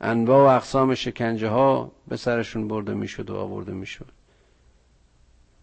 انواع 0.00 0.38
و 0.38 0.56
اقسام 0.56 0.94
شکنجه 0.94 1.48
ها 1.48 1.92
به 2.08 2.16
سرشون 2.16 2.68
برده 2.68 2.94
می‌شد 2.94 3.30
و 3.30 3.36
آورده 3.36 3.72
می‌شد. 3.72 4.10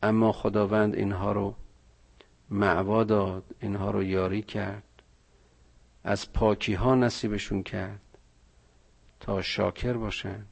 اما 0.04 0.32
خداوند 0.32 0.96
اینها 0.96 1.32
رو 1.32 1.56
معوا 2.50 3.04
داد 3.04 3.44
اینها 3.60 3.92
رو 3.92 4.04
یاری 4.04 4.42
کرد. 4.42 4.84
از 6.04 6.34
پاکی 6.34 6.74
ها 6.74 6.96
نصیبشون 6.96 7.64
کرد 7.64 8.02
تا 9.20 9.42
شاکر 9.42 9.94
باشن 9.94 10.46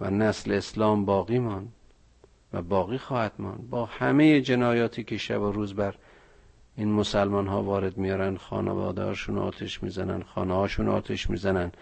و 0.00 0.10
نسل 0.10 0.52
اسلام 0.52 1.04
باقی 1.04 1.38
ماند 1.38 1.72
و 2.52 2.62
باقی 2.62 2.98
خواهد 2.98 3.32
ماند. 3.38 3.70
با 3.70 3.84
همه 3.84 4.40
جنایاتی 4.40 5.04
که 5.04 5.16
شب 5.16 5.40
و 5.42 5.52
روز 5.52 5.74
بر 5.74 5.94
این 6.76 6.92
مسلمان 6.92 7.46
ها 7.46 7.62
وارد 7.62 7.96
میارن 7.96 8.36
خانوادهاشون 8.36 9.38
آتش 9.38 9.82
می‌زنن 9.82 10.22
خانه 10.22 10.54
هاشون 10.54 10.88
آتش 10.88 11.30
می‌زنن 11.30 11.72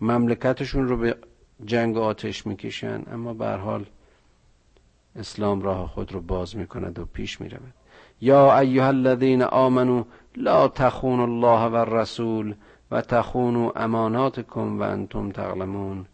مملکتشون 0.00 0.88
رو 0.88 0.96
به 0.96 1.16
جنگ 1.64 1.98
آتش 1.98 2.46
می‌کشن 2.46 3.02
اما 3.12 3.34
به 3.34 3.48
حال 3.48 3.86
اسلام 5.16 5.62
راه 5.62 5.88
خود 5.88 6.12
رو 6.12 6.20
باز 6.20 6.56
می‌کند 6.56 6.98
و 6.98 7.04
پیش 7.04 7.40
می‌رود. 7.40 7.74
یا 8.20 8.58
ایها 8.58 8.86
الذین 8.86 9.42
آمنو 9.42 10.04
لا 10.36 10.68
تخونوا 10.68 11.24
الله 11.24 11.68
و 11.68 11.74
الرسول 11.74 12.54
و 12.90 13.00
تخونوا 13.00 13.72
اماناتکم 13.76 14.80
و 14.80 14.82
انتم 14.82 15.30
تعلمون. 15.30 16.06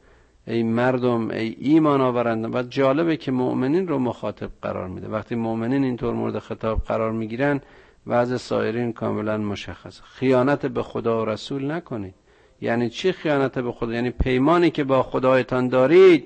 ای 0.46 0.62
مردم 0.62 1.30
ای 1.30 1.56
ایمان 1.58 2.00
آورند 2.00 2.54
و 2.54 2.62
جالبه 2.62 3.16
که 3.16 3.32
مؤمنین 3.32 3.88
رو 3.88 3.98
مخاطب 3.98 4.50
قرار 4.62 4.88
میده. 4.88 5.08
وقتی 5.08 5.34
مؤمنین 5.34 5.84
اینطور 5.84 6.14
مورد 6.14 6.38
خطاب 6.38 6.78
قرار 6.78 7.12
می‌گیرن 7.12 7.60
وضع 8.06 8.36
سایرین 8.36 8.92
کاملا 8.92 9.36
مشخصه. 9.36 10.02
خیانت 10.02 10.66
به 10.66 10.82
خدا 10.82 11.22
و 11.22 11.24
رسول 11.24 11.70
نکنید. 11.70 12.14
یعنی 12.60 12.90
چی 12.90 13.12
خیانت 13.12 13.58
به 13.58 13.72
خدا؟ 13.72 13.92
یعنی 13.92 14.10
پیمانی 14.10 14.70
که 14.70 14.84
با 14.84 15.02
خدایتان 15.02 15.68
دارید 15.68 16.24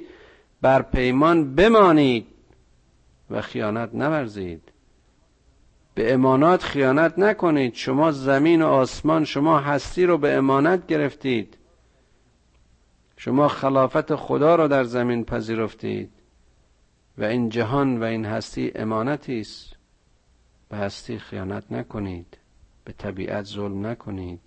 بر 0.62 0.82
پیمان 0.82 1.55
بمانید 1.55 2.26
و 3.30 3.40
خیانت 3.40 3.95
نورزید. 3.95 4.71
به 5.95 6.14
امانات 6.14 6.62
خیانت 6.62 7.18
نکنید. 7.18 7.74
شما 7.74 8.11
زمین 8.11 8.62
و 8.62 8.66
آسمان 8.66 9.24
شما 9.24 9.59
هستی 9.59 10.07
رو 10.07 10.18
به 10.18 10.32
امانت 10.34 10.86
گرفتید. 10.86 11.57
شما 13.16 13.49
خلافت 13.49 14.14
خدا 14.14 14.55
رو 14.55 14.68
در 14.68 14.84
زمین 14.84 15.24
پذیرفتید. 15.24 16.11
و 17.18 17.24
این 17.24 17.49
جهان 17.49 18.01
و 18.01 18.05
این 18.05 18.24
هستی 18.24 18.72
امانتی 18.74 19.40
است. 19.40 19.76
به 20.68 20.76
هستی 20.76 21.18
خیانت 21.18 21.64
نکنید. 21.72 22.38
به 22.84 22.93
طبیعت 22.93 23.45
ظلم 23.45 23.86
نکنید. 23.86 24.40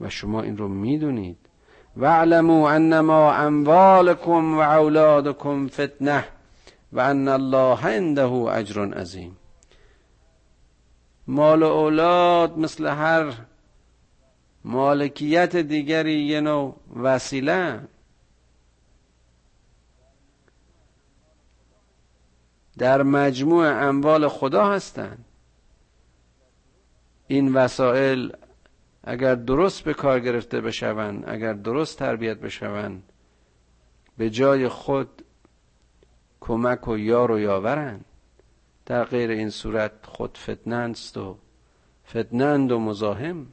و 0.00 0.08
شما 0.08 0.42
این 0.42 0.56
رو 0.56 0.68
می‌دونید. 0.68 1.38
واعلموا 1.96 2.70
انما 2.70 3.32
اموالکم 3.32 4.54
و 4.54 4.60
اولادکم 4.60 5.68
فتنه. 5.68 6.24
و 6.92 7.00
ان 7.00 7.28
الله 7.28 7.86
عنده 7.86 8.32
اجر 8.32 8.94
عظیم. 8.94 9.36
مال 11.26 11.62
اولاد 11.62 12.58
مثل 12.58 12.86
هر 12.86 13.34
مالکیت 14.64 15.56
دیگری 15.56 16.22
یه 16.22 16.40
نوع 16.40 16.76
وسیله. 16.96 17.80
در 22.78 23.02
مجموع 23.02 23.88
اموال 23.88 24.28
خدا 24.28 24.72
هستند 24.72 25.24
این 27.26 27.54
وسایل 27.54 28.32
اگر 29.04 29.34
درست 29.34 29.84
به 29.84 29.94
کار 29.94 30.20
گرفته 30.20 30.60
بشوند 30.60 31.24
اگر 31.28 31.52
درست 31.52 31.98
تربیت 31.98 32.36
بشوند 32.36 33.02
به 34.18 34.30
جای 34.30 34.68
خود 34.68 35.19
کمک 36.40 36.88
و 36.88 36.98
یار 36.98 37.30
و 37.30 37.38
یاورند 37.38 38.04
در 38.86 39.04
غیر 39.04 39.30
این 39.30 39.50
صورت 39.50 39.92
خود 40.02 40.38
فتنند 40.38 40.98
و 41.16 41.38
فتنند 42.08 42.72
و 42.72 42.78
مزاحم. 42.78 43.46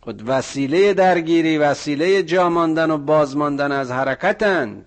خود 0.00 0.28
وسیله 0.28 0.94
درگیری 0.94 1.58
وسیله 1.58 2.22
جاماندن 2.22 2.90
و 2.90 2.98
بازماندن 2.98 3.72
از 3.72 3.90
حرکتند. 3.90 4.86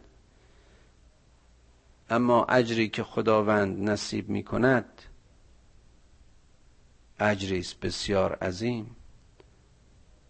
اما 2.09 2.45
اجری 2.45 2.89
که 2.89 3.03
خداوند 3.03 3.89
نصیب 3.89 4.29
می 4.29 4.43
کند 4.43 4.85
اجری 7.19 7.59
است 7.59 7.79
بسیار 7.79 8.35
عظیم. 8.35 8.95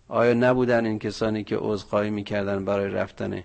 آیا 0.07 0.33
نبودن 0.33 0.85
این 0.85 0.99
کسانی 0.99 1.43
که 1.43 1.57
عذرخواهی 1.59 2.09
می‌کردن 2.09 2.65
برای 2.65 2.87
رفتن 2.87 3.43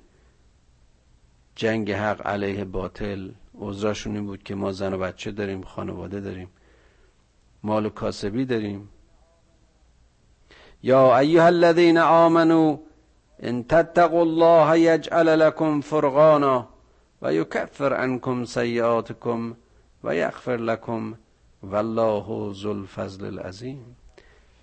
جنگ 1.56 1.92
حق 1.92 2.26
علیه 2.26 2.64
باطل 2.64 3.30
عذراشون 3.58 4.16
این 4.16 4.26
بود 4.26 4.42
که 4.42 4.54
ما 4.54 4.72
زن 4.72 4.94
و 4.94 4.98
بچه 4.98 5.30
داریم 5.30 5.62
خانواده 5.62 6.20
داریم 6.20 6.48
مال 7.62 7.86
و 7.86 7.88
کاسبی 7.88 8.44
داریم. 8.44 8.88
یا 10.82 11.18
ایها 11.18 11.46
الذین 11.46 11.98
آمنو 11.98 12.78
ان 13.42 13.64
تتقوا 13.64 14.20
الله 14.20 14.80
یجعل 14.80 15.28
لكم 15.28 15.80
فرقانا 15.80 16.68
و 17.22 17.34
یکفر 17.34 17.94
عنکم 17.94 18.44
سیئاتکم 18.44 19.56
و 20.04 20.14
یغفر 20.14 20.56
لكم 20.56 21.14
والله 21.62 22.52
ذو 22.52 22.70
الفضل 22.70 23.24
العظیم. 23.24 23.96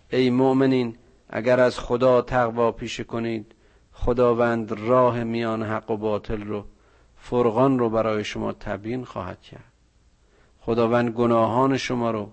ای 0.10 0.30
مؤمنین 0.30 0.96
اگر 1.30 1.60
از 1.60 1.80
خدا 1.80 2.22
تقوا 2.22 2.72
پیشه 2.72 3.04
کنید 3.04 3.56
خداوند 3.94 4.72
راه 4.72 5.24
میان 5.24 5.64
حق 5.64 5.92
و 5.92 5.98
باطل 5.98 6.44
رو 6.44 6.66
فرقان 7.22 7.80
رو 7.80 7.90
برای 7.90 8.24
شما 8.24 8.54
تبیین 8.54 9.06
خواهد 9.06 9.42
کرد. 9.42 9.72
خداوند 10.60 11.10
گناهان 11.10 11.78
شما 11.78 12.12
رو 12.12 12.32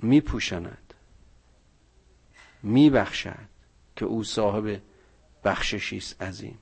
میپوشاند 0.00 0.94
میبخشد 2.62 3.48
که 3.96 4.04
او 4.04 4.24
صاحب 4.24 4.80
بخششی 5.44 5.96
است 5.96 6.22
عظیم. 6.22 6.58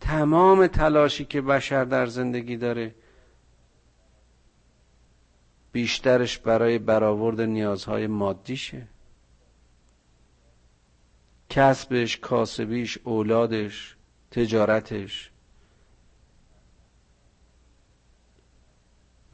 تمام 0.00 0.66
تلاشی 0.66 1.24
که 1.24 1.40
بشر 1.40 1.84
در 1.84 2.06
زندگی 2.06 2.56
داره 2.56 2.94
بیشترش 5.72 6.38
برای 6.38 6.78
برآورد 6.78 7.40
نیازهای 7.40 8.06
مادیشه. 8.06 8.88
کسبش 11.48 12.18
کاسبیش 12.18 12.98
اولادش 13.04 13.96
تجارتش. 14.30 15.30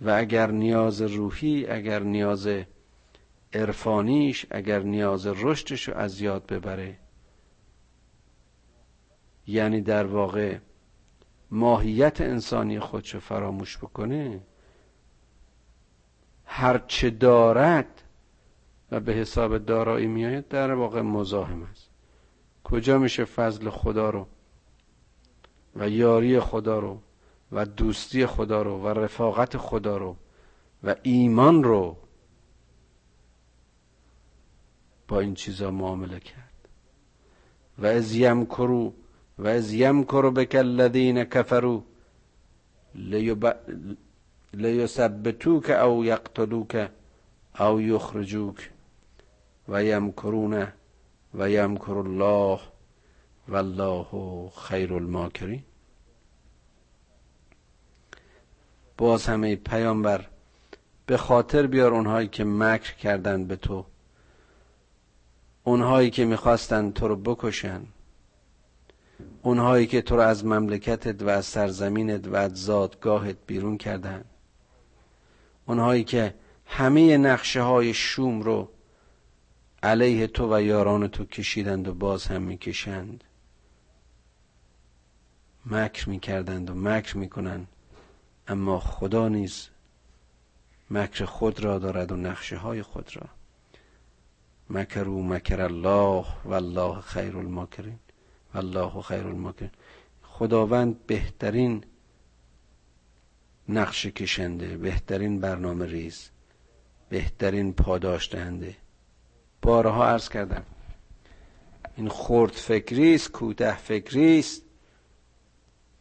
و 0.01 0.11
اگر 0.11 0.51
نیاز 0.51 1.03
روحی 1.03 1.67
اگر 1.67 2.03
نیاز 2.03 2.49
عرفانیش 3.53 4.47
اگر 4.51 4.83
نیاز 4.83 5.27
رشدش 5.27 5.89
رو 5.89 5.97
از 5.97 6.21
یاد 6.21 6.47
ببره. 6.47 6.99
یعنی 9.47 9.81
در 9.81 10.07
واقع 10.07 10.59
ماهیت 11.51 12.21
انسانی 12.21 12.81
خودشو 12.81 13.21
فراموش 13.21 13.79
بکنه. 13.79 14.41
هرچه 16.45 17.11
دارد 17.11 18.03
و 18.91 19.01
به 19.01 19.13
حساب 19.13 19.59
دارایی 19.59 20.07
میآید 20.07 20.49
در 20.49 20.73
واقع 20.75 21.01
مزاحم 21.01 21.63
است. 21.63 21.91
کجا 22.65 22.99
میشه 22.99 23.25
فضل 23.25 23.71
خدا 23.71 24.11
رو 24.11 24.27
و 25.79 25.89
یاری 25.89 26.41
خدا 26.41 26.79
رو 26.79 26.99
و 27.53 27.66
دوستی 27.66 28.27
خدا 28.27 28.62
رو 28.62 28.83
و 28.83 28.89
رفاقت 28.89 29.57
خدا 29.57 29.97
رو 29.97 30.16
و 30.85 30.95
ایمان 31.03 31.64
رو 31.64 31.97
با 35.09 35.20
این 35.20 35.35
چیزا 35.35 35.70
معامله 35.70 36.20
کرد. 36.20 36.68
و 37.79 37.87
از 37.87 38.14
یمکرو 38.14 38.93
و 39.39 39.47
از 39.47 39.72
یمکرو 39.72 40.31
بک 40.31 40.55
الذین 40.55 41.24
کفروا 41.24 41.83
لیثبتوک 44.55 45.70
او 45.70 46.05
یقتلوک 46.05 46.91
او 47.61 47.81
یخرجوک 47.81 48.70
و 49.68 49.85
یمکرون 49.85 50.66
و 51.35 51.51
یمکر 51.51 51.93
الله 51.93 52.61
والله 53.49 54.07
خیر 54.51 54.95
الماکرین. 54.95 55.63
باز 58.99 59.27
همه 59.27 59.57
پیامبر 59.57 60.27
به 61.07 61.17
خاطر 61.17 61.67
بیار 61.67 61.95
اونهایی 61.95 62.29
که 62.29 62.45
مکر 62.45 62.95
کردن 62.95 63.45
به 63.45 63.57
تو 63.57 63.87
اونهایی 65.65 66.11
که 66.11 66.25
می‌خواستن 66.25 66.91
تو 66.91 67.09
رو 67.09 67.17
بکشن 67.17 67.83
اونهایی 69.43 69.87
که 69.87 70.03
تو 70.03 70.17
رو 70.17 70.23
از 70.23 70.45
مملکتت 70.45 71.23
و 71.23 71.29
از 71.29 71.47
سرزمینت 71.47 72.29
و 72.29 72.35
از 72.35 72.65
زادگاهت 72.65 73.37
بیرون 73.47 73.79
کردن 73.79 74.25
اونهایی 75.67 76.05
که 76.05 76.35
همه 76.67 77.17
نقشه 77.17 77.63
های 77.63 77.95
شوم 77.95 78.43
رو 78.43 78.69
علیه 79.83 80.27
تو 80.27 80.55
و 80.55 80.63
یاران 80.63 81.09
تو 81.09 81.25
کشیدند 81.25 81.89
و 81.89 81.95
باز 81.95 82.27
هم 82.27 82.43
می‌کشند. 82.43 83.25
مکر 85.67 86.09
می‌کردند 86.09 86.71
و 86.71 86.75
مکر 86.75 87.17
می‌کنند. 87.17 87.69
اما 88.49 88.81
خدا 88.81 89.29
نیز 89.29 89.69
مکر 90.91 91.25
خود 91.25 91.61
را 91.61 91.79
دارد 91.79 92.12
و 92.12 92.17
نقشه 92.17 92.57
های 92.57 92.83
خود 92.83 93.17
را. 93.17 93.27
و 95.09 95.23
مکر 95.23 95.61
الله 95.61 96.25
والله 96.45 97.01
خیر 97.01 97.37
الماکرین. 97.37 97.99
الله 98.55 99.03
خیر 99.03 99.27
الماکرین. 99.27 99.71
خداوند 100.23 101.07
بهترین 101.07 101.85
نقش 103.69 104.07
کشنده 104.07 104.77
بهترین 104.77 105.41
برنامه 105.41 105.87
ریز 105.87 106.31
بهترین 107.09 107.73
پاداش 107.73 108.33
دهنده 108.33 108.77
بارها 109.62 110.09
عرض 110.09 110.29
کردم. 110.29 110.62
این 111.97 112.09
خرد 112.09 112.53
فکری 112.53 113.14
است 113.14 113.33
کوته 113.33 113.77
فکری 113.77 114.39
است. 114.39 114.66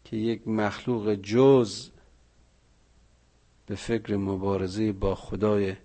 که 0.06 0.18
یک 0.18 0.48
مخلوق 0.48 1.14
جز 1.14 1.90
به 3.66 3.76
فکر 3.76 4.16
مبارزه 4.16 4.92
با 4.92 5.16
خدای 5.16 5.76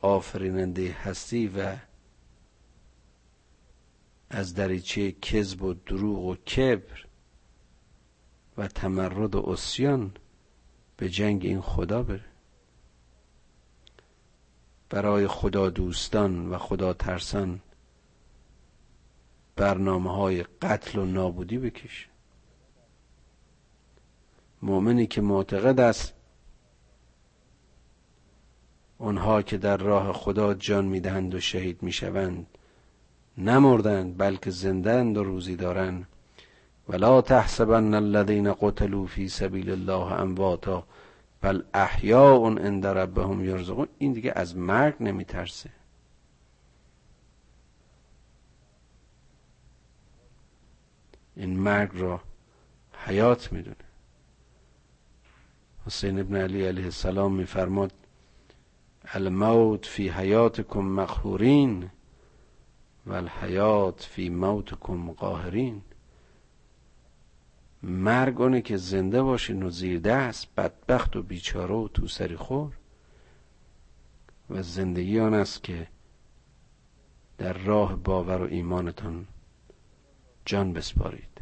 آفریننده 0.00 0.92
هستی 0.92 1.48
و 1.48 1.76
از 4.30 4.54
دریچه 4.54 5.12
کذب 5.12 5.62
و 5.62 5.74
دروغ 5.74 6.24
و 6.24 6.36
کبر 6.36 7.06
و 8.56 8.68
تمرد 8.68 9.34
و 9.34 9.50
اسیان 9.50 10.12
به 10.96 11.08
جنگ 11.08 11.44
این 11.44 11.60
خدا 11.60 12.02
بره. 12.02 12.24
برای 14.90 15.26
خدا 15.26 15.70
دوستان 15.70 16.50
و 16.50 16.58
خدا 16.58 16.92
ترسان 16.92 17.60
برنامه 19.56 20.12
های 20.14 20.42
قتل 20.42 20.98
و 20.98 21.04
نابودی 21.04 21.58
بکش. 21.58 22.09
مؤمنی 24.62 25.06
که 25.06 25.20
معتقد 25.20 25.80
است 25.80 26.14
آنها 28.98 29.42
که 29.42 29.58
در 29.58 29.76
راه 29.76 30.12
خدا 30.12 30.54
جان 30.54 30.84
می‌دهند 30.84 31.34
و 31.34 31.40
شهید 31.40 31.82
می‌شوند 31.82 32.46
نمردند 33.38 34.18
بلکه 34.18 34.50
زندند 34.50 35.16
و 35.16 35.24
روزی 35.24 35.56
دارند. 35.56 36.06
ولا 36.88 37.22
تحسبن 37.22 37.94
الذين 37.94 38.52
قتلوا 38.52 39.06
في 39.06 39.28
سبيل 39.28 39.70
الله 39.70 40.12
امواتا 40.12 40.86
بل 41.40 41.62
احیاء 41.74 42.58
عند 42.58 42.86
ربهم 42.86 43.44
یرزقون 43.44 43.88
این 43.98 44.12
دیگه 44.12 44.32
از 44.36 44.56
مرگ 44.56 44.94
نمیترسه. 45.00 45.70
این 51.36 51.58
مرگ 51.58 51.90
را 51.94 52.20
حیات 53.06 53.52
می‌دونه. 53.52 53.89
حسین 55.86 56.20
ابن 56.20 56.36
علی 56.36 56.66
علیه 56.66 56.84
السلام 56.84 57.34
میفرماد 57.34 57.92
الموت 59.04 59.86
فی 59.86 60.08
حیاتکم 60.08 60.80
مقهورین 60.80 61.90
و 63.06 63.12
الحیات 63.12 64.02
فی 64.02 64.28
موتکم 64.28 65.12
قاهرین. 65.12 65.82
مرگ 67.82 68.40
اونه 68.40 68.60
که 68.60 68.76
زنده 68.76 69.22
باشین 69.22 69.62
و 69.62 69.70
زیر 69.70 70.00
دست 70.00 70.48
بدبخت 70.56 71.16
و 71.16 71.22
بیچاره 71.22 71.74
و 71.74 71.88
تو 71.88 72.06
سری 72.06 72.36
خور. 72.36 72.72
و 74.50 74.62
زندگی 74.62 75.20
آن 75.20 75.34
است 75.34 75.62
که 75.62 75.86
در 77.38 77.52
راه 77.52 77.96
باور 77.96 78.42
و 78.42 78.46
ایمانتان 78.46 79.26
جان 80.44 80.72
بسپارید. 80.72 81.40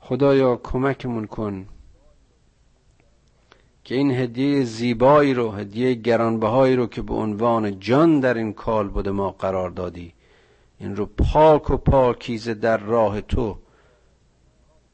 خدایا 0.00 0.56
کمکمون 0.56 1.26
کن 1.26 1.68
که 3.84 3.94
این 3.94 4.10
هدیه 4.10 4.64
زیبایی 4.64 5.34
رو 5.34 5.50
هدیه 5.50 5.94
گرانبهایی 5.94 6.76
رو 6.76 6.86
که 6.86 7.02
به 7.02 7.14
عنوان 7.14 7.80
جان 7.80 8.20
در 8.20 8.34
این 8.34 8.52
کال 8.52 8.88
بوده 8.88 9.10
ما 9.10 9.30
قرار 9.30 9.70
دادی 9.70 10.14
این 10.78 10.96
رو 10.96 11.06
پاک 11.06 11.70
و 11.70 11.76
پاکیزه 11.76 12.54
در 12.54 12.76
راه 12.76 13.20
تو 13.20 13.58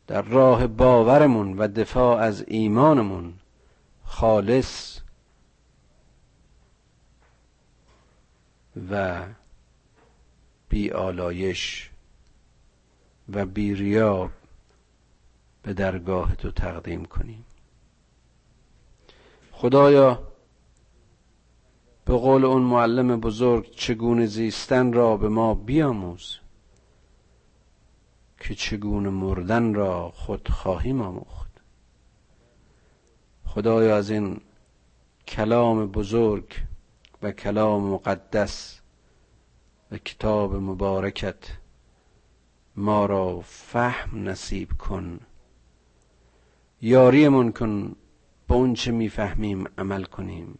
در 0.08 0.22
راه 0.22 0.66
باورمون 0.66 1.58
و 1.58 1.68
دفاع 1.68 2.18
از 2.18 2.44
ایمانمون. 2.48 3.34
خالص 4.04 5.00
و 8.90 9.22
بی 10.68 10.90
آلایش 10.90 11.90
و 13.32 13.46
بی 13.46 13.74
ریا 13.74 14.30
به 15.62 15.72
درگاه 15.72 16.34
تو 16.34 16.50
تقدیم 16.50 17.04
کنیم. 17.04 17.44
خدایا 19.60 20.22
به 22.04 22.14
قول 22.16 22.44
اون 22.44 22.62
معلم 22.62 23.20
بزرگ 23.20 23.70
چگونه 23.70 24.26
زیستن 24.26 24.92
را 24.92 25.16
به 25.16 25.28
ما 25.28 25.54
بیاموز 25.54 26.38
که 28.40 28.54
چگونه 28.54 29.08
مردن 29.08 29.74
را 29.74 30.10
خود 30.10 30.48
خواهیم 30.48 31.02
آموخت. 31.02 31.50
خدایا 33.44 33.96
از 33.96 34.10
این 34.10 34.40
کلام 35.28 35.86
بزرگ 35.86 36.52
و 37.22 37.32
کلام 37.32 37.82
مقدس 37.82 38.80
و 39.90 39.98
کتاب 39.98 40.54
مبارکت 40.54 41.58
ما 42.76 43.06
را 43.06 43.40
فهم 43.40 44.28
نصیب 44.28 44.72
کن. 44.72 45.20
یاریمون 46.82 47.52
کن 47.52 47.96
به 48.48 48.54
اون 48.54 48.74
چه 48.74 48.92
می‌فهمیم 48.92 49.64
عمل 49.78 50.04
کنیم. 50.04 50.58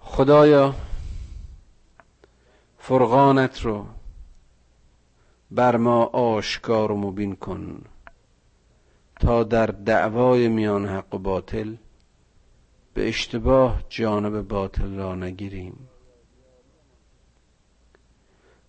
خدایا 0.00 0.74
فرقانت 2.78 3.60
رو 3.60 3.86
بر 5.50 5.76
ما 5.76 6.04
آشکار 6.04 6.92
و 6.92 6.96
مبین 6.96 7.36
کن 7.36 7.84
تا 9.20 9.44
در 9.44 9.66
دعوای 9.66 10.48
میان 10.48 10.86
حق 10.86 11.14
و 11.14 11.18
باطل 11.18 11.76
به 12.94 13.08
اشتباه 13.08 13.82
جانب 13.88 14.48
باطل 14.48 14.96
را 14.96 15.14
نگیریم. 15.14 15.88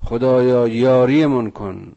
خدایا 0.01 0.67
یاریمون 0.67 1.51
کن 1.51 1.95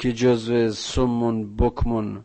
که 0.00 0.12
جزو 0.12 0.70
سمون 0.72 1.56
بکمون 1.56 2.24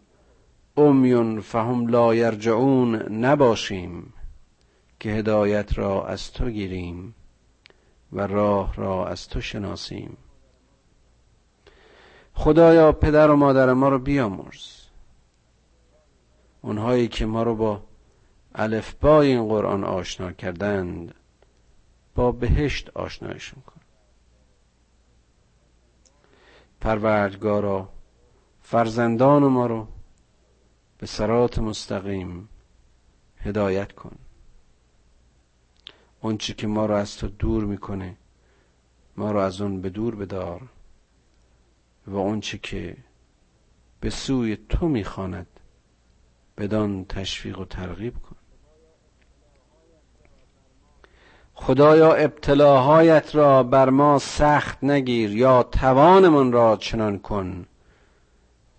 امیون 0.78 1.42
فهم 1.42 1.88
لا 1.88 2.16
یرجعون 2.16 2.96
نباشیم 3.26 4.14
که 5.00 5.10
هدایت 5.10 5.78
را 5.78 6.08
از 6.08 6.32
تو 6.32 6.50
گیریم 6.50 7.16
و 8.12 8.28
راه 8.28 8.76
را 8.76 9.08
از 9.08 9.28
تو 9.28 9.42
شناسیم. 9.42 10.18
خدایا 12.34 12.92
پدر 12.92 13.32
و 13.32 13.36
مادر 13.36 13.74
ما 13.74 13.90
رو 13.90 14.00
بیامرز. 14.00 14.82
اونهایی 16.62 17.08
که 17.08 17.26
ما 17.26 17.44
رو 17.44 17.56
با 17.56 17.84
الفبای 18.56 19.28
این 19.28 19.48
قرآن 19.48 19.84
آشنا 19.84 20.32
کردند 20.32 21.14
با 22.16 22.32
بهشت 22.32 22.90
آشنایشون 22.90 23.62
کن. 23.62 23.75
پروردگارا 26.86 27.90
فرزندان 28.62 29.44
ما 29.44 29.66
رو 29.66 29.88
به 30.98 31.06
سرات 31.08 31.60
مستقیم 31.60 32.50
هدایت 33.38 33.92
کن. 33.92 34.16
اونچه 36.22 36.54
که 36.54 36.68
ما 36.68 36.86
رو 36.86 36.96
از 36.96 37.18
تو 37.18 37.28
دور 37.28 37.66
می‌کنه 37.66 38.18
ما 39.18 39.32
رو 39.32 39.40
از 39.40 39.62
اون 39.62 39.82
به 39.82 39.90
دور 39.90 40.16
بدار 40.16 40.62
و 42.08 42.16
اونچه 42.16 42.58
که 42.58 42.98
به 44.00 44.10
سوی 44.10 44.58
تو 44.70 44.88
می‌خواند 44.88 45.48
بدان 46.58 47.06
تشویق 47.06 47.60
و 47.60 47.66
ترغیب 47.66 48.18
کن. 48.18 48.35
خدایا 51.58 52.14
ابتلاهایت 52.14 53.36
را 53.36 53.64
بر 53.64 53.90
ما 53.90 54.20
سخت 54.20 54.84
نگیر 54.84 55.36
یا 55.36 55.64
توانمان 55.64 56.52
را 56.52 56.78
چنان 56.78 57.20
کن 57.20 57.66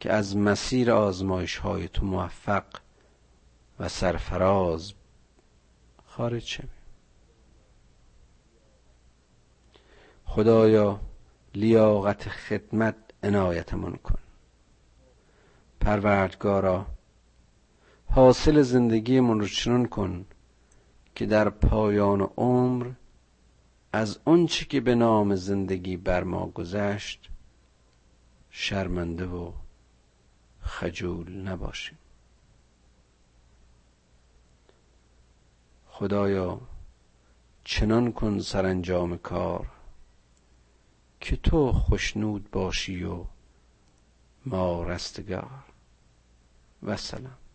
که 0.01 0.12
از 0.12 0.37
مسیر 0.37 0.91
آزمایش 0.91 1.57
های 1.57 1.89
تو 1.89 2.07
موفق 2.07 2.64
و 3.81 3.89
سرفراز 3.89 4.93
خارج 6.07 6.43
شویم. 6.45 6.68
خدایا 10.24 11.01
لیاقت 11.55 12.29
خدمت 12.29 12.97
عنایتمون 13.22 13.97
کن. 13.97 14.18
پروردگارا 15.81 16.87
حاصل 18.11 18.62
زندگیمون 18.62 19.41
رو 19.41 19.47
چنان 19.47 19.87
کن 19.87 20.24
که 21.16 21.26
در 21.26 21.48
پایان 21.48 22.20
عمر 22.20 22.92
از 23.92 24.18
آنچه 24.24 24.64
که 24.64 24.80
به 24.80 24.94
نام 24.94 25.34
زندگی 25.34 25.96
بر 25.96 26.24
ما 26.24 26.46
گذشت 26.46 27.30
شرمنده 28.50 29.26
و 29.26 29.52
خجول 30.60 31.32
نباشیم. 31.32 31.98
خدایا 35.86 36.60
چنان 37.64 38.12
کن 38.12 38.38
سرانجام 38.38 39.16
کار 39.16 39.66
که 41.20 41.36
تو 41.36 41.72
خوشنود 41.72 42.50
باشی 42.50 43.04
و 43.04 43.24
ما 44.46 44.82
رستگار. 44.82 45.64
و 46.82 46.96
سلام. 46.96 47.45